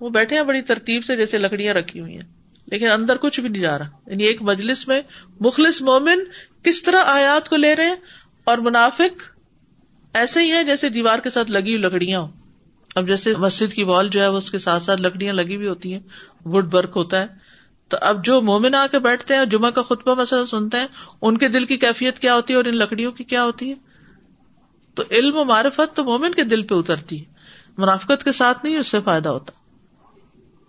وہ 0.00 0.08
بیٹھے 0.08 0.36
ہیں 0.36 0.42
بڑی 0.42 0.62
ترتیب 0.62 1.04
سے 1.04 1.16
جیسے 1.16 1.38
لکڑیاں 1.38 1.74
رکھی 1.74 2.00
ہوئی 2.00 2.12
ہیں۔ 2.12 2.38
لیکن 2.66 2.90
اندر 2.90 3.16
کچھ 3.16 3.40
بھی 3.40 3.48
نہیں 3.48 3.62
جا 3.62 3.78
رہا۔ 3.78 3.88
یعنی 4.06 4.24
ایک 4.24 4.42
مجلس 4.42 4.88
میں 4.88 5.00
مخلص 5.40 5.82
مومن 5.82 6.18
کس 6.62 6.82
طرح 6.82 7.02
آیات 7.06 7.48
کو 7.48 7.56
لے 7.56 7.76
رہے 7.76 7.86
ہیں؟ 7.86 7.94
اور 8.44 8.58
منافق 8.58 9.22
ایسے 10.14 10.42
ہی 10.42 10.52
ہے 10.52 10.64
جیسے 10.64 10.88
دیوار 10.88 11.18
کے 11.18 11.30
ساتھ 11.30 11.50
لگی 11.50 11.76
ہوئی 11.76 11.76
لکڑیاں 11.76 12.20
ہو 12.20 12.28
اب 12.94 13.08
جیسے 13.08 13.32
مسجد 13.38 13.72
کی 13.72 13.82
وال 13.82 14.08
جو 14.08 14.20
ہے، 14.20 14.26
اس 14.26 14.50
کے 14.50 14.58
ساتھ 14.58 14.82
ساتھ 14.82 15.02
لکڑیاں 15.02 15.32
لگی 15.32 15.56
ہوئی 15.56 15.68
ہوتی 15.68 15.92
ہیں۔ 15.92 16.00
وڈ 16.44 16.74
ورک 16.74 16.92
ہوتا 16.96 17.20
ہے۔ 17.20 17.26
تو 17.88 17.96
اب 18.00 18.24
جو 18.24 18.40
مومن 18.40 18.74
آ 18.74 18.86
کے 18.90 18.98
بیٹھتے 18.98 19.34
ہیں 19.34 19.44
جمعہ 19.44 19.70
کا 19.70 19.82
خطبہ 19.82 20.20
مسئلہ 20.20 20.44
سنتے 20.44 20.78
ہیں، 20.78 20.86
ان 21.22 21.38
کے 21.38 21.48
دل 21.48 21.64
کی 21.64 21.76
کیفیت 21.76 22.18
کیا 22.18 22.34
ہوتی 22.34 22.52
ہے 22.52 22.56
اور 22.56 22.64
ان 22.64 22.76
لکڑیوں 22.76 23.12
کی 23.12 23.24
کیا 23.24 23.44
ہوتی 23.44 23.68
ہے؟ 23.68 23.74
تو 24.94 25.02
علم 25.10 25.36
و 25.36 25.44
معرفت 25.44 25.96
تو 25.96 26.04
مومن 26.04 26.32
کے 26.32 26.44
دل 26.44 26.62
پہ 26.62 26.74
اترتی 26.74 27.20
ہے۔ 27.20 27.37
منافقت 27.78 28.24
کے 28.24 28.32
ساتھ 28.32 28.64
نہیں، 28.64 28.76
اس 28.76 28.86
سے 28.86 29.00
فائدہ 29.00 29.28
ہوتا۔ 29.28 29.52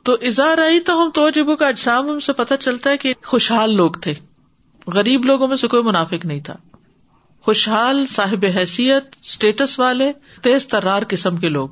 تو 0.03 0.13
اظہار 0.21 0.57
آئی 0.57 0.79
تو 0.79 1.03
ہم 1.03 1.09
تو 1.09 1.55
کا 1.55 1.67
اجسام 1.67 2.09
ہم 2.09 2.19
سے 2.19 2.33
پتہ 2.33 2.53
چلتا 2.59 2.89
ہے 2.89 2.97
کہ 2.97 3.13
خوشحال 3.25 3.75
لوگ 3.75 3.91
تھے۔ 3.91 4.13
غریب 4.87 5.25
لوگوں 5.25 5.47
میں 5.47 5.57
سے 5.57 5.67
کوئی 5.67 5.83
منافق 5.83 6.25
نہیں 6.25 6.39
تھا۔ 6.39 6.55
خوشحال 7.41 8.05
صاحب 8.05 8.45
حیثیت 8.55 9.03
اسٹیٹس 9.23 9.79
والے، 9.79 10.11
تیز 10.41 10.67
ترار 10.67 11.01
قسم 11.09 11.37
کے 11.37 11.49
لوگ۔ 11.49 11.69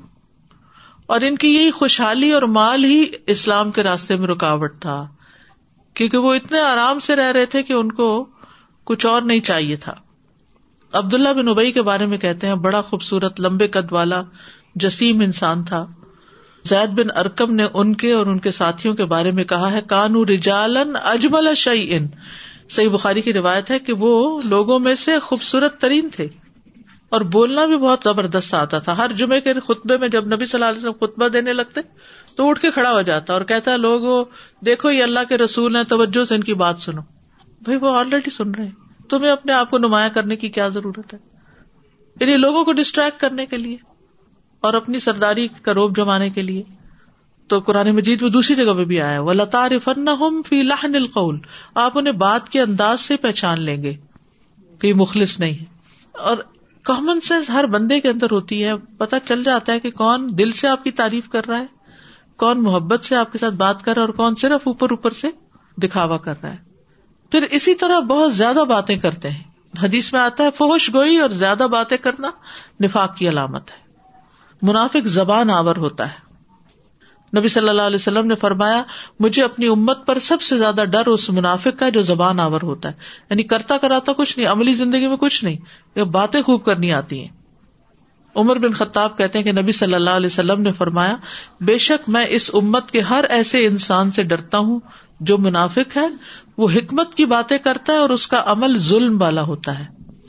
اور 1.06 1.20
ان 1.20 1.36
کی 1.36 1.54
یہی 1.54 1.70
خوشحالی 1.70 2.30
اور 2.30 2.42
مال 2.42 2.84
ہی 2.84 3.04
اسلام 3.26 3.70
کے 3.70 3.82
راستے 3.82 4.16
میں 4.16 4.28
رکاوٹ 4.28 4.80
تھا۔ 4.80 5.06
کیونکہ 5.94 6.18
وہ 6.18 6.34
اتنے 6.34 6.60
آرام 6.60 7.00
سے 7.00 7.16
رہ 7.16 7.32
رہے 7.32 7.46
تھے 7.46 7.62
کہ 7.62 7.72
ان 7.72 7.92
کو 7.92 8.26
کچھ 8.84 9.06
اور 9.06 9.22
نہیں 9.22 9.40
چاہیے 9.40 9.76
تھا۔ 9.76 9.94
عبداللہ 10.92 11.28
بن 11.28 11.48
ابئی 11.48 11.72
کے 11.72 11.82
بارے 11.82 12.06
میں 12.06 12.18
کہتے 12.18 12.46
ہیں، 12.46 12.54
بڑا 12.54 12.80
خوبصورت، 12.80 13.40
لمبے 13.40 13.68
قد 13.68 13.92
والا 13.92 14.22
جسیم 14.78 15.20
انسان 15.20 15.64
تھا۔ 15.64 15.86
زید 16.64 16.88
بن 16.88 17.16
ارکم 17.16 17.54
نے 17.54 17.66
ان 17.74 17.94
کے 17.94 18.12
اور 18.12 18.26
ان 18.26 18.38
کے 18.38 18.50
ساتھیوں 18.50 18.94
کے 18.94 19.04
بارے 19.04 19.30
میں 19.30 19.44
کہا 19.44 19.72
ہے، 19.72 19.80
کانو 19.88 20.24
رجالن 20.24 20.96
اجمل 21.04 21.54
شعی 21.54 21.94
ان 21.94 22.06
صحیح 22.70 22.88
بخاری 22.88 23.22
کی 23.22 23.32
روایت 23.32 23.70
ہے 23.70 23.78
کہ 23.78 23.92
وہ 23.92 24.40
لوگوں 24.44 24.78
میں 24.78 24.94
سے 24.94 25.18
خوبصورت 25.18 25.80
ترین 25.80 26.08
تھے۔ 26.12 26.28
اور 27.08 27.20
بولنا 27.20 27.66
بھی 27.66 27.76
بہت 27.76 28.00
زبردست 28.04 28.54
آتا 28.54 28.78
تھا۔ 28.78 28.96
ہر 28.96 29.12
جمعے 29.12 29.40
کے 29.40 29.54
خطبے 29.54 29.96
میں 29.96 30.08
جب 30.08 30.26
نبی 30.26 30.46
صلی 30.46 30.62
اللہ 30.62 30.64
علیہ 30.64 30.88
وسلم 30.88 31.06
خطبہ 31.06 31.28
دینے 31.28 31.52
لگتے 31.52 31.80
تو 32.36 32.48
اٹھ 32.48 32.60
کے 32.60 32.70
کھڑا 32.70 32.92
ہو 32.92 33.02
جاتا 33.02 33.32
اور 33.32 33.42
کہتا 33.42 33.72
ہے 33.72 33.78
لوگ 33.78 34.24
دیکھو 34.64 34.90
یہ 34.90 35.02
اللہ 35.02 35.20
کے 35.28 35.38
رسول 35.38 35.76
ہیں، 35.76 35.84
توجہ 35.84 36.24
سے 36.24 36.34
ان 36.34 36.44
کی 36.44 36.54
بات 36.54 36.80
سنو۔ 36.80 37.00
بھائی، 37.62 37.78
وہ 37.78 37.98
آلریڈی 37.98 38.30
سن 38.30 38.50
رہے 38.50 38.68
تمہیں 39.08 39.30
اپنے 39.30 39.52
آپ 39.52 39.70
کو 39.70 39.78
نمایاں 39.78 40.08
کرنے 40.14 40.36
کی 40.36 40.48
کیا 40.48 40.68
ضرورت 40.68 41.14
ہے؟ 41.14 41.18
یعنی 42.20 42.36
لوگوں 42.36 42.64
کو 42.64 42.72
ڈسٹریکٹ 42.72 43.20
کرنے 43.20 43.46
کے 43.46 43.56
لیے۔ 43.56 43.76
اور 44.60 44.74
اپنی 44.74 44.98
سرداری 44.98 45.48
کا 45.48 45.74
روب 45.74 45.96
جمانے 45.96 46.30
کے 46.30 46.42
لیے۔ 46.42 46.62
تو 47.48 47.60
قرآن 47.60 47.90
مجید 47.90 48.22
میں 48.22 48.30
دوسری 48.30 48.56
جگہ 48.56 48.72
پہ 48.72 48.84
بھی 48.84 49.00
آیا 49.00 49.20
وہ 49.20 49.32
لطار 49.32 49.70
فن 49.84 50.08
فی 50.46 50.62
لاہن 50.62 50.94
القول۔ 50.94 51.38
آپ 51.74 51.98
انہیں 51.98 52.14
بات 52.14 52.48
کے 52.48 52.60
انداز 52.60 53.00
سے 53.00 53.16
پہچان 53.16 53.60
لیں 53.60 53.82
گے۔ 53.82 53.96
فی 54.80 54.92
مخلص 54.92 55.40
نہیں۔ 55.40 55.64
اور 56.12 56.36
کامن 56.84 57.20
سینس 57.20 57.50
ہر 57.50 57.66
بندے 57.66 58.00
کے 58.00 58.08
اندر 58.08 58.26
ہوتی 58.30 58.64
ہے۔ 58.64 58.76
پتا 58.76 59.20
چل 59.20 59.42
جاتا 59.42 59.72
ہے 59.72 59.80
کہ 59.80 59.90
کون 59.90 60.28
دل 60.38 60.50
سے 60.50 60.68
آپ 60.68 60.84
کی 60.84 60.90
تعریف 60.90 61.28
کر 61.28 61.46
رہا 61.46 61.58
ہے، 61.58 61.66
کون 62.36 62.62
محبت 62.62 63.04
سے 63.04 63.16
آپ 63.16 63.32
کے 63.32 63.38
ساتھ 63.38 63.54
بات 63.54 63.82
کر 63.82 63.94
رہا 63.94 64.02
ہے 64.02 64.06
اور 64.06 64.14
کون 64.14 64.34
صرف 64.36 64.68
اوپر 64.68 64.90
اوپر 64.90 65.10
سے 65.10 65.28
دکھاوا 65.76 66.18
کر 66.18 66.34
رہا 66.42 66.52
ہے۔ 66.52 66.56
پھر 67.30 67.42
اسی 67.42 67.74
طرح 67.74 68.00
بہت 68.00 68.34
زیادہ 68.34 68.64
باتیں 68.68 68.96
کرتے 68.96 69.30
ہیں۔ 69.30 69.42
حدیث 69.82 70.12
میں 70.12 70.20
آتا 70.20 70.44
ہے 70.44 70.50
فوش 70.50 70.94
گوئی 70.94 71.16
اور 71.16 71.30
زیادہ 71.30 71.66
باتیں 71.70 71.96
کرنا 71.96 72.30
نفاق 72.84 73.16
کی 73.16 73.28
علامت 73.28 73.70
ہے۔ 73.70 73.87
منافق 74.62 75.06
زبان 75.06 75.50
آور 75.50 75.76
ہوتا 75.76 76.06
ہے۔ 76.06 76.28
نبی 77.38 77.48
صلی 77.48 77.68
اللہ 77.68 77.82
علیہ 77.82 77.96
وسلم 77.96 78.26
نے 78.26 78.34
فرمایا، 78.34 78.82
مجھے 79.20 79.42
اپنی 79.42 79.66
امت 79.66 80.06
پر 80.06 80.18
سب 80.18 80.42
سے 80.42 80.56
زیادہ 80.56 80.84
ڈر 80.84 81.06
اس 81.06 81.30
منافق 81.30 81.78
کا 81.78 81.88
جو 81.88 82.02
زبان 82.02 82.40
آور 82.40 82.60
ہوتا 82.62 82.88
ہے۔ 82.88 82.94
یعنی 83.30 83.42
کرتا 83.42 83.76
کراتا 83.76 84.12
کچھ 84.12 84.38
نہیں، 84.38 84.48
عملی 84.48 84.72
زندگی 84.72 85.06
میں 85.06 85.16
کچھ 85.16 85.44
نہیں، 85.44 85.56
یہ 85.96 86.02
باتیں 86.02 86.42
خوب 86.42 86.64
کرنی 86.64 86.92
آتی 86.92 87.20
ہیں۔ 87.20 87.28
عمر 88.36 88.58
بن 88.58 88.72
خطاب 88.72 89.18
کہتے 89.18 89.38
ہیں 89.38 89.44
کہ 89.44 89.52
نبی 89.52 89.72
صلی 89.72 89.94
اللہ 89.94 90.10
علیہ 90.10 90.26
وسلم 90.26 90.62
نے 90.62 90.72
فرمایا، 90.72 91.16
بے 91.60 91.78
شک 91.78 92.08
میں 92.08 92.26
اس 92.28 92.50
امت 92.54 92.90
کے 92.90 93.00
ہر 93.00 93.24
ایسے 93.28 93.66
انسان 93.66 94.10
سے 94.10 94.22
ڈرتا 94.22 94.58
ہوں 94.58 94.80
جو 95.20 95.38
منافق 95.38 95.96
ہے، 95.96 96.08
وہ 96.56 96.68
حکمت 96.74 97.14
کی 97.14 97.24
باتیں 97.24 97.58
کرتا 97.58 97.92
ہے 97.92 97.98
اور 97.98 98.10
اس 98.10 98.26
کا 98.26 98.42
عمل 98.46 98.78
ظلم 98.78 99.22
والا 99.22 99.42
ہوتا 99.42 99.78
ہے۔ 99.78 99.84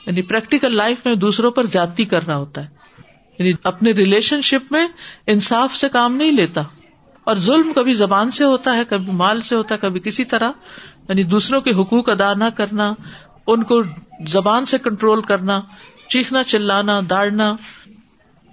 یعنی 0.06 0.22
پریکٹیکل 0.22 0.76
لائف 0.76 1.06
میں 1.06 1.16
دوسروں 1.16 1.52
پر 1.52 1.66
جاتی 1.66 2.06
کرنا 2.06 2.38
ہوتا 2.38 2.64
ہے۔ 2.64 2.79
یعنی 3.40 3.52
اپنے 3.64 3.92
ریلیشن 3.92 4.42
شپ 4.42 4.72
میں 4.72 4.88
انصاف 5.28 5.76
سے 5.76 5.90
کام 5.90 6.16
نہیں 6.16 6.32
لیتا 6.32 6.62
اور 7.24 7.36
ظلم 7.36 7.74
کبھی 7.74 7.94
زبان 7.94 8.32
سے 8.32 8.44
ہوتا 8.44 8.76
ہے، 8.76 8.84
کبھی 8.90 9.12
مال 9.12 9.42
سے 9.42 9.56
ہوتا 9.56 9.76
ہے، 9.76 9.80
کبھی 9.80 10.00
کسی 10.00 10.26
طرح 10.26 10.52
یعنی 11.10 11.24
دوسروں 11.24 11.62
کے 11.62 11.72
حقوق 11.72 12.10
ادا 12.10 12.34
نہ 12.34 12.44
کرنا، 12.58 12.94
ان 13.48 13.64
کو 13.64 13.84
زبان 14.28 14.66
سے 14.66 14.78
کنٹرول 14.78 15.22
کرنا، 15.22 15.62
چیخنا، 16.10 16.44
چلانا 16.44 17.02
دوڑنا 17.10 17.56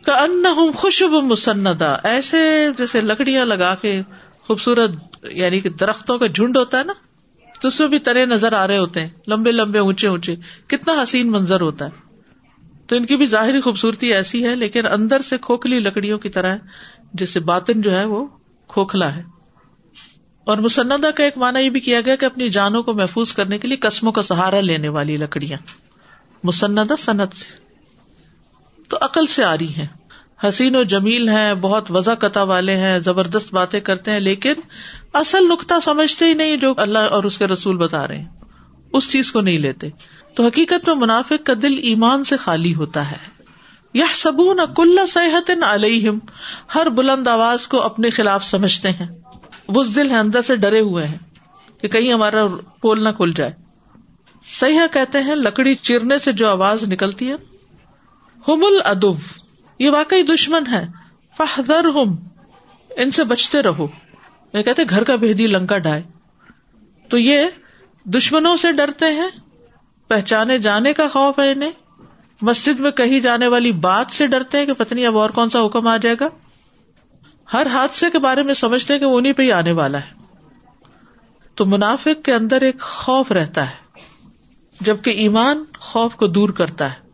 کا 0.06 0.12
ان 0.12 0.46
ہوں 0.56 0.72
خوشب 0.72 1.10
مسندا 1.10 1.96
ایسے 2.04 2.68
جیسے 2.78 3.00
لکڑیاں 3.00 3.44
لگا 3.44 3.74
کے 3.74 4.02
خوبصورت 4.46 4.90
یعنی 5.30 5.60
کہ 5.60 5.68
درختوں 5.68 6.18
کا 6.18 6.26
جھنڈ 6.26 6.56
ہوتا 6.56 6.78
ہے 6.78 6.84
نا، 6.84 6.92
تو 7.60 7.68
اس 7.68 7.80
میں 7.80 7.88
بھی 7.88 7.98
ترے 7.98 8.26
نظر 8.26 8.52
آ 8.52 8.66
رہے 8.66 8.78
ہوتے 8.78 9.00
ہیں، 9.00 9.08
لمبے 9.28 9.52
لمبے، 9.52 9.78
اونچے 9.78 10.08
اونچے۔ 10.08 10.34
کتنا 10.66 11.02
حسین 11.02 11.30
منظر 11.30 11.60
ہوتا 11.60 11.84
ہے۔ 11.84 12.05
تو 12.86 12.96
ان 12.96 13.06
کی 13.06 13.16
بھی 13.16 13.26
ظاہری 13.26 13.60
خوبصورتی 13.60 14.14
ایسی 14.14 14.44
ہے، 14.44 14.56
لیکن 14.56 14.86
اندر 14.86 15.22
سے 15.22 15.38
کھوکھلی 15.38 15.80
لکڑیوں 15.80 16.18
کی 16.18 16.28
طرح 16.28 16.56
جس 17.14 17.30
سے 17.30 17.40
باطن 17.40 17.82
جو 17.82 17.98
ہے 17.98 18.04
وہ 18.04 18.26
کھوکھلا 18.68 19.16
ہے۔ 19.16 19.22
اور 20.44 20.56
مسندا 20.56 21.10
کا 21.10 21.24
ایک 21.24 21.38
مانا 21.38 21.58
یہ 21.58 21.70
بھی 21.70 21.80
کیا 21.80 22.00
گیا 22.00 22.16
کہ 22.16 22.24
اپنی 22.24 22.48
جانوں 22.48 22.82
کو 22.82 22.92
محفوظ 22.92 23.32
کرنے 23.32 23.58
کے 23.58 23.68
لیے 23.68 23.76
قسموں 23.76 24.12
کا 24.12 24.22
سہارا 24.22 24.60
لینے 24.60 24.88
والی 24.88 25.16
لکڑیاں۔ 25.16 25.58
مسندا 26.44 26.94
صنعت 26.98 27.36
سے۔ 27.36 27.58
تو 28.88 28.96
عقل 29.00 29.26
سے 29.26 29.44
آ 29.44 29.54
رہی 29.54 29.74
ہیں۔ 29.74 29.86
حسین 30.48 30.76
و 30.76 30.82
جمیل 30.82 31.28
ہیں، 31.28 31.54
بہت 31.54 31.90
وضا 31.90 32.14
قطع 32.14 32.42
والے 32.42 32.76
ہیں، 32.76 32.98
زبردست 32.98 33.54
باتیں 33.54 33.80
کرتے 33.80 34.10
ہیں، 34.10 34.20
لیکن 34.20 34.52
اصل 35.12 35.48
نقطہ 35.48 35.74
سمجھتے 35.82 36.24
ہی 36.24 36.34
نہیں 36.34 36.56
جو 36.56 36.74
اللہ 36.76 36.98
اور 36.98 37.24
اس 37.24 37.38
کے 37.38 37.46
رسول 37.46 37.76
بتا 37.76 38.08
رہے 38.08 38.18
ہیں۔ 38.18 38.28
اس 38.92 39.10
چیز 39.10 39.32
کو 39.32 39.40
نہیں 39.40 39.58
لیتے۔ 39.58 39.88
تو 40.36 40.46
حقیقت 40.46 40.88
میں 40.88 40.96
منافق 40.96 41.46
کا 41.46 41.52
دل 41.62 41.78
ایمان 41.82 42.24
سے 42.24 42.36
خالی 42.36 42.74
ہوتا 42.74 43.10
ہے۔ 43.10 43.42
یہ 43.94 44.04
سبون 44.14 44.58
کل 44.76 44.98
صحت 45.08 45.50
علیہم، 45.62 46.18
ہر 46.74 46.88
بلند 46.88 47.28
آواز 47.28 47.68
کو 47.68 47.82
اپنے 47.82 48.10
خلاف 48.10 48.44
سمجھتے 48.44 48.90
ہیں۔ 48.90 49.06
دل 49.94 50.10
ہے 50.10 50.16
اندر 50.16 50.42
سے 50.42 50.56
ڈرے 50.56 50.80
ہوئے 50.80 51.06
ہیں 51.06 51.18
کہ 51.80 51.88
کہیں 51.88 52.12
ہمارا 52.12 52.46
پول 52.82 53.04
نہ 53.04 53.08
کھل 53.08 53.32
جائے۔ 53.36 53.52
سیاح 54.60 54.86
کہتے 54.92 55.22
ہیں، 55.22 55.34
لکڑی 55.34 55.74
چرنے 55.74 56.18
سے 56.18 56.32
جو 56.32 56.48
آواز 56.48 56.84
نکلتی 56.84 57.28
ہے، 57.30 57.34
ہم 58.48 58.64
الدب 58.64 59.42
یہ 59.78 59.90
واقعی 59.90 60.22
دشمن 60.22 60.62
ہے۔ 60.72 60.86
فہدر 61.36 61.84
ہم 61.84 62.16
ان 62.96 63.10
سے 63.10 63.24
بچتے 63.24 63.62
رہو۔ 63.62 63.86
یہ 64.54 64.62
کہتے 64.62 64.82
گھر 64.90 65.04
کا 65.04 65.16
بہدی 65.16 65.46
لنکا 65.46 65.78
ڈھائے۔ 65.78 66.02
تو 67.08 67.18
یہ 67.18 67.46
دشمنوں 68.04 68.56
سے 68.56 68.72
ڈرتے 68.72 69.06
ہیں 69.06 69.28
پہچانے 70.08 70.58
جانے 70.58 70.92
کا 70.92 71.08
خوف 71.12 71.38
ہے 71.38 71.52
انہیں؟ 71.52 71.72
مسجد 72.42 72.80
میں 72.80 72.90
کہی 72.90 73.20
جانے 73.20 73.46
والی 73.46 73.72
بات 73.72 74.06
سے 74.10 74.26
ڈرتے 74.26 74.58
ہیں 74.58 74.66
کہ 74.66 74.72
پتنی 74.72 75.06
اب 75.06 75.18
اور 75.18 75.30
کون 75.30 75.50
سا 75.50 75.66
حکم 75.66 75.86
آ 75.86 75.96
جائے 75.96 76.16
گا؟ 76.20 76.28
ہر 77.52 77.66
حادثے 77.72 78.10
کے 78.10 78.18
بارے 78.18 78.42
میں 78.42 78.54
سمجھتے 78.54 78.92
ہیں 78.92 79.00
کہ 79.00 79.06
وہ 79.06 79.18
انہیں 79.18 79.32
پہ 79.32 79.42
ہی 79.42 79.52
آنے 79.52 79.72
والا 79.72 79.98
ہے۔ 79.98 80.24
تو 81.54 81.66
منافق 81.66 82.24
کے 82.24 82.34
اندر 82.34 82.60
ایک 82.60 82.80
خوف 82.80 83.32
رہتا 83.32 83.70
ہے، 83.70 84.00
جبکہ 84.80 85.10
ایمان 85.10 85.64
خوف 85.78 86.16
کو 86.16 86.26
دور 86.26 86.48
کرتا 86.48 86.90
ہے۔ 86.90 87.06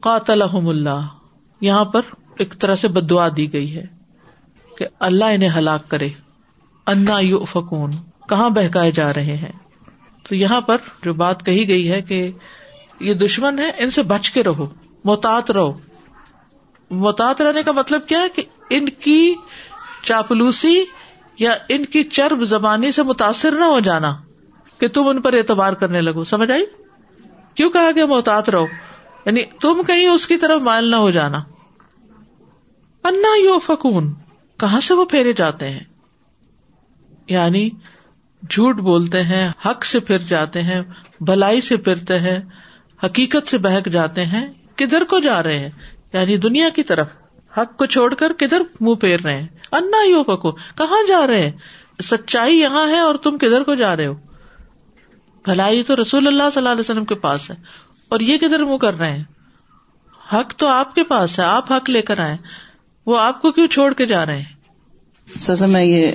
قاتل 0.00 0.42
اللہ، 0.42 1.06
یہاں 1.60 1.84
پر 1.84 2.00
ایک 2.38 2.54
طرح 2.58 2.74
سے 2.74 2.88
بدعا 2.88 3.28
دی 3.36 3.52
گئی 3.52 3.76
ہے 3.76 3.84
کہ 4.78 4.86
اللہ 4.98 5.24
انہیں 5.24 5.50
ہلاک 5.58 5.88
کرے۔ 5.88 6.08
انا 6.86 7.18
یو 7.18 7.44
فکون 7.44 7.90
کہاں 8.28 8.50
بہکائے 8.50 8.90
جا 8.90 9.14
رہے 9.14 9.36
ہیں؟ 9.36 9.52
تو 10.28 10.34
یہاں 10.34 10.60
پر 10.60 10.76
جو 11.02 11.14
بات 11.14 11.46
کہی 11.46 11.68
گئی 11.68 11.90
ہے 11.90 12.02
کہ 12.02 12.30
یہ 13.00 13.14
دشمن 13.14 13.58
ہے، 13.58 13.70
ان 13.78 13.90
سے 13.90 14.02
بچ 14.02 14.30
کے 14.30 14.42
رہو، 14.42 14.66
محتاط 15.04 15.50
رہو۔ 15.50 15.78
محتاط 16.90 17.42
رہنے 17.42 17.62
کا 17.62 17.72
مطلب 17.72 18.06
کیا 18.06 18.20
ہے 18.20 18.28
کہ 18.28 18.42
ان 18.70 18.88
کی 18.88 19.34
چاپلوسی 20.02 20.84
یا 21.38 21.54
ان 21.68 21.84
کی 21.84 22.04
چرب 22.04 22.42
زبانی 22.42 22.92
سے 22.92 23.02
متاثر 23.02 23.52
نہ 23.52 23.64
ہو 23.64 23.80
جانا 23.80 24.16
کہ 24.78 24.88
تم 24.88 25.08
ان 25.08 25.22
پر 25.22 25.32
اعتبار 25.32 25.72
کرنے 25.72 26.00
لگو، 26.00 26.24
سمجھ 26.24 26.50
آئی؟ 26.50 26.64
کیوں 27.54 27.70
کہا 27.70 27.90
گیا 27.96 28.06
محتاط 28.06 28.50
رہو؟ 28.50 28.66
یعنی 29.26 29.42
تم 29.60 29.82
کہیں 29.86 30.08
اس 30.08 30.26
کی 30.26 30.36
طرف 30.36 30.62
مائل 30.62 30.84
نہ 30.84 30.96
ہو 30.96 31.10
جانا۔ 31.10 31.42
انا 33.04 33.40
یو 33.40 33.58
فکون 33.58 34.14
کہاں 34.60 34.80
سے 34.80 34.94
وہ 34.94 35.04
پھیرے 35.04 35.32
جاتے 35.32 35.70
ہیں؟ 35.70 35.80
یعنی 37.28 37.70
جھوٹ 38.50 38.76
بولتے 38.76 39.22
ہیں، 39.22 39.50
حق 39.66 39.84
سے 39.84 40.00
پھر 40.00 40.18
جاتے 40.18 40.62
ہیں 40.62 40.80
بلائی 41.20 41.60
سے 41.60 41.76
پھرتے 41.76 42.18
ہیں، 42.18 42.38
حقیقت 43.04 43.48
سے 43.48 43.58
بہک 43.58 43.86
جاتے 43.86 44.26
ہیں، 44.26 44.46
کدھر 44.76 45.04
کو 45.04 45.20
جا 45.20 45.42
رہے 45.42 45.58
ہیں؟ 45.58 45.70
یعنی 46.12 46.36
دنیا 46.36 46.68
کی 46.68 46.82
طرف۔ 46.82 47.06
حق 47.58 47.76
کو 47.76 47.86
چھوڑ 47.86 48.14
کر 48.14 48.32
کدھر 48.38 48.62
منہ 48.80 48.94
پھیر 48.94 49.20
رہے 49.20 49.40
ہیں؟ 49.40 49.48
انا 49.72 50.06
یو 50.06 50.22
پکو 50.22 50.52
کہاں 50.52 51.08
جا 51.08 51.26
رہے 51.26 51.42
ہیں؟ 51.42 51.52
سچائی 52.02 52.60
یہاں 52.60 52.88
ہے 52.88 52.98
اور 52.98 53.14
تم 53.14 53.38
کدھر 53.38 53.62
کو 53.62 53.74
جا 53.74 53.96
رہے 53.96 54.06
ہو؟ 54.06 54.14
بھلائی 55.44 55.82
تو 55.82 55.96
رسول 56.02 56.26
اللہ 56.26 56.42
صلی 56.42 56.60
اللہ 56.60 56.68
علیہ 56.68 56.80
وسلم 56.80 57.04
کے 57.04 57.14
پاس 57.14 57.50
ہے۔ 57.50 57.56
اور 58.08 58.20
یہ 58.20 58.38
کدھر 58.38 58.64
منہ 58.64 58.76
کر 58.76 58.98
رہے 58.98 59.12
ہیں؟ 59.12 59.24
حق 60.32 60.54
تو 60.56 60.66
آپ 60.66 60.94
کے 60.94 61.04
پاس 61.04 61.38
ہے، 61.38 61.44
آپ 61.44 61.72
حق 61.72 61.90
لے 61.90 62.02
کر 62.02 62.18
آئے 62.18 62.36
وہ 63.06 63.20
آپ 63.20 63.42
کو 63.42 63.52
کیوں 63.52 63.66
چھوڑ 63.66 63.94
کے 63.94 64.06
جا 64.06 64.26
رہے 64.26 64.36
ہیں؟ 64.36 64.53
سزا 65.40 65.66
میں 65.66 65.84
یہ 65.84 66.10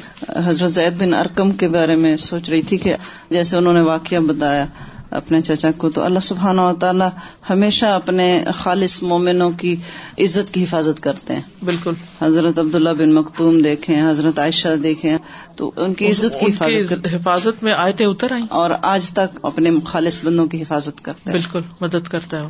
حضرت 0.46 0.72
زید 0.72 1.02
بن 1.02 1.14
ارکم 1.14 1.52
کے 1.52 1.68
بارے 1.68 1.96
میں 1.96 2.18
سوچ 2.18 2.50
رہی 2.50 2.62
تھی 2.62 2.78
کہ 2.78 2.96
جیسے 3.30 3.58
انہوں 3.58 3.74
نے 3.74 3.82
واقعہ 3.82 4.18
بتایا 4.18 4.66
اپنے 5.12 5.42
چچا 5.42 5.72
کو 5.78 5.90
تو 5.90 6.04
اللہ 6.04 6.20
سبحانہ 6.20 6.62
و 6.62 6.74
تعالیٰ 6.74 7.10
ہمیشہ 7.50 7.86
اپنے 7.86 8.46
خالص 8.56 9.04
مومنوں 9.04 9.52
کی 9.52 9.76
عزت 10.18 10.54
کی 10.54 10.64
حفاظت 10.64 11.04
کرتے 11.04 11.36
ہیں۔ 11.36 11.42
بالکل۔ 11.64 11.94
حضرت 12.22 12.60
عبداللہ 12.60 12.90
بن 12.90 13.14
مختوم 13.14 13.62
دیکھیں 13.62 14.10
حضرت 14.10 14.40
عائشہ 14.40 14.76
دیکھیں 14.84 15.18
تو 15.56 15.72
ان 15.76 15.94
کی 15.94 16.12
عزت 16.12 16.40
کی 16.40 16.52
حفاظت 16.52 17.08
حفاظت 17.14 17.64
میں 17.64 17.74
آئے 17.74 18.06
اتر 18.06 18.32
آئی 18.32 18.44
اور 18.50 18.70
آج 18.82 19.10
تک 19.10 19.40
اپنے 19.42 19.70
خالص 19.86 20.24
بندوں 20.24 20.48
کی 20.48 20.62
حفاظت 20.62 21.02
کرتے 21.02 21.32
ہیں۔ 21.32 21.40
بالکل 21.40 21.62
مدد 21.82 22.08
کرتا 22.08 22.44
ہے۔ 22.44 22.48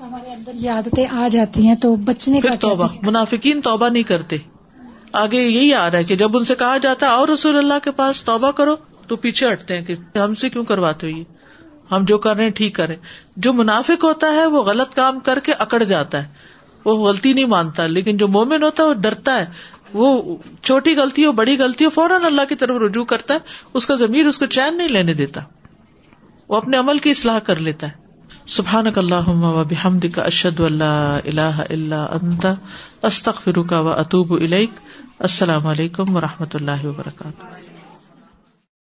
ہمارے 0.00 0.32
اندر 0.32 0.52
یہ 0.54 0.70
عادتیں 0.70 1.06
آ 1.10 1.28
جاتی 1.32 1.66
ہیں 1.66 1.74
تو 1.74 1.94
بچنے 1.94 2.40
کا 2.40 2.54
توبہ 2.60 2.88
منافقین 3.02 3.60
توبہ 3.60 3.88
نہیں 3.88 4.02
کرتے۔ 4.02 4.36
آگے 5.12 5.36
یہی 5.36 5.74
آ 5.74 5.90
رہا 5.90 5.98
ہے 5.98 6.04
کہ 6.04 6.16
جب 6.16 6.36
ان 6.36 6.44
سے 6.44 6.54
کہا 6.54 6.76
جاتا 6.76 7.06
ہے 7.06 7.10
اور 7.10 7.28
رسول 7.28 7.58
اللہ 7.58 7.74
کے 7.82 7.90
پاس 7.90 8.24
توبہ 8.24 8.50
کرو، 8.50 8.76
تو 9.06 9.16
پیچھے 9.16 9.52
ہٹتے 9.52 9.78
ہیں 9.78 9.84
کہ 9.84 10.18
ہم 10.18 10.34
سے 10.34 10.48
کیوں 10.48 10.64
کرواتے 10.64 11.12
ہو 11.12 11.18
یہ؟ 11.18 11.24
ہم 11.90 12.04
جو 12.04 12.18
کر 12.18 12.36
رہے 12.36 12.44
ہیں 12.44 12.50
ٹھیک 12.50 12.74
کریں۔ 12.74 12.96
جو 13.36 13.52
منافق 13.52 14.04
ہوتا 14.04 14.30
ہے، 14.30 14.46
وہ 14.46 14.62
غلط 14.62 14.94
کام 14.94 15.20
کر 15.20 15.38
کے 15.38 15.52
اکڑ 15.52 15.82
جاتا 15.82 16.22
ہے۔ 16.22 16.28
وہ 16.84 17.08
غلطی 17.08 17.32
نہیں 17.32 17.44
مانتا، 17.44 17.86
لیکن 17.86 18.16
جو 18.16 18.28
مومن 18.28 18.62
ہوتا 18.62 18.82
ہے، 18.82 18.88
وہ 18.88 18.94
ڈرتا 18.94 19.38
ہے۔ 19.38 19.46
وہ 19.94 20.36
چھوٹی 20.62 20.96
غلطی 20.96 21.26
ہو، 21.26 21.32
بڑی 21.32 21.58
غلطی 21.58 21.84
ہو، 21.84 21.90
فوراً 21.90 22.24
اللہ 22.24 22.42
کی 22.48 22.54
طرف 22.54 22.76
رجوع 22.80 23.04
کرتا 23.04 23.34
ہے۔ 23.34 23.38
اس 23.74 23.86
کا 23.86 23.94
ضمیر 23.94 24.26
اس 24.26 24.38
کو 24.38 24.46
چین 24.46 24.78
نہیں 24.78 24.88
لینے 24.88 25.14
دیتا۔ 25.14 25.40
وہ 26.48 26.56
اپنے 26.56 26.76
عمل 26.76 26.98
کی 26.98 27.10
اصلاح 27.10 27.38
کر 27.38 27.56
لیتا 27.56 27.86
ہے۔ 27.86 28.07
سبحان 28.48 28.86
اللہ 28.96 29.28
و 29.28 29.64
بحمد 29.64 30.04
کا 30.14 30.22
اشد 30.22 30.60
اللہ 30.60 31.18
اللہ 31.24 31.62
اللہ 31.70 31.94
انتا 31.94 32.54
استخ 33.02 33.42
فروقہ 33.42 33.74
و 33.74 33.88
اطوب 33.88 34.32
السلام 35.18 35.66
علیکم 35.66 36.16
و 36.16 36.20
رحمۃ 36.20 36.54
اللہ 36.54 36.84
وبرکاتہ۔ 36.84 37.42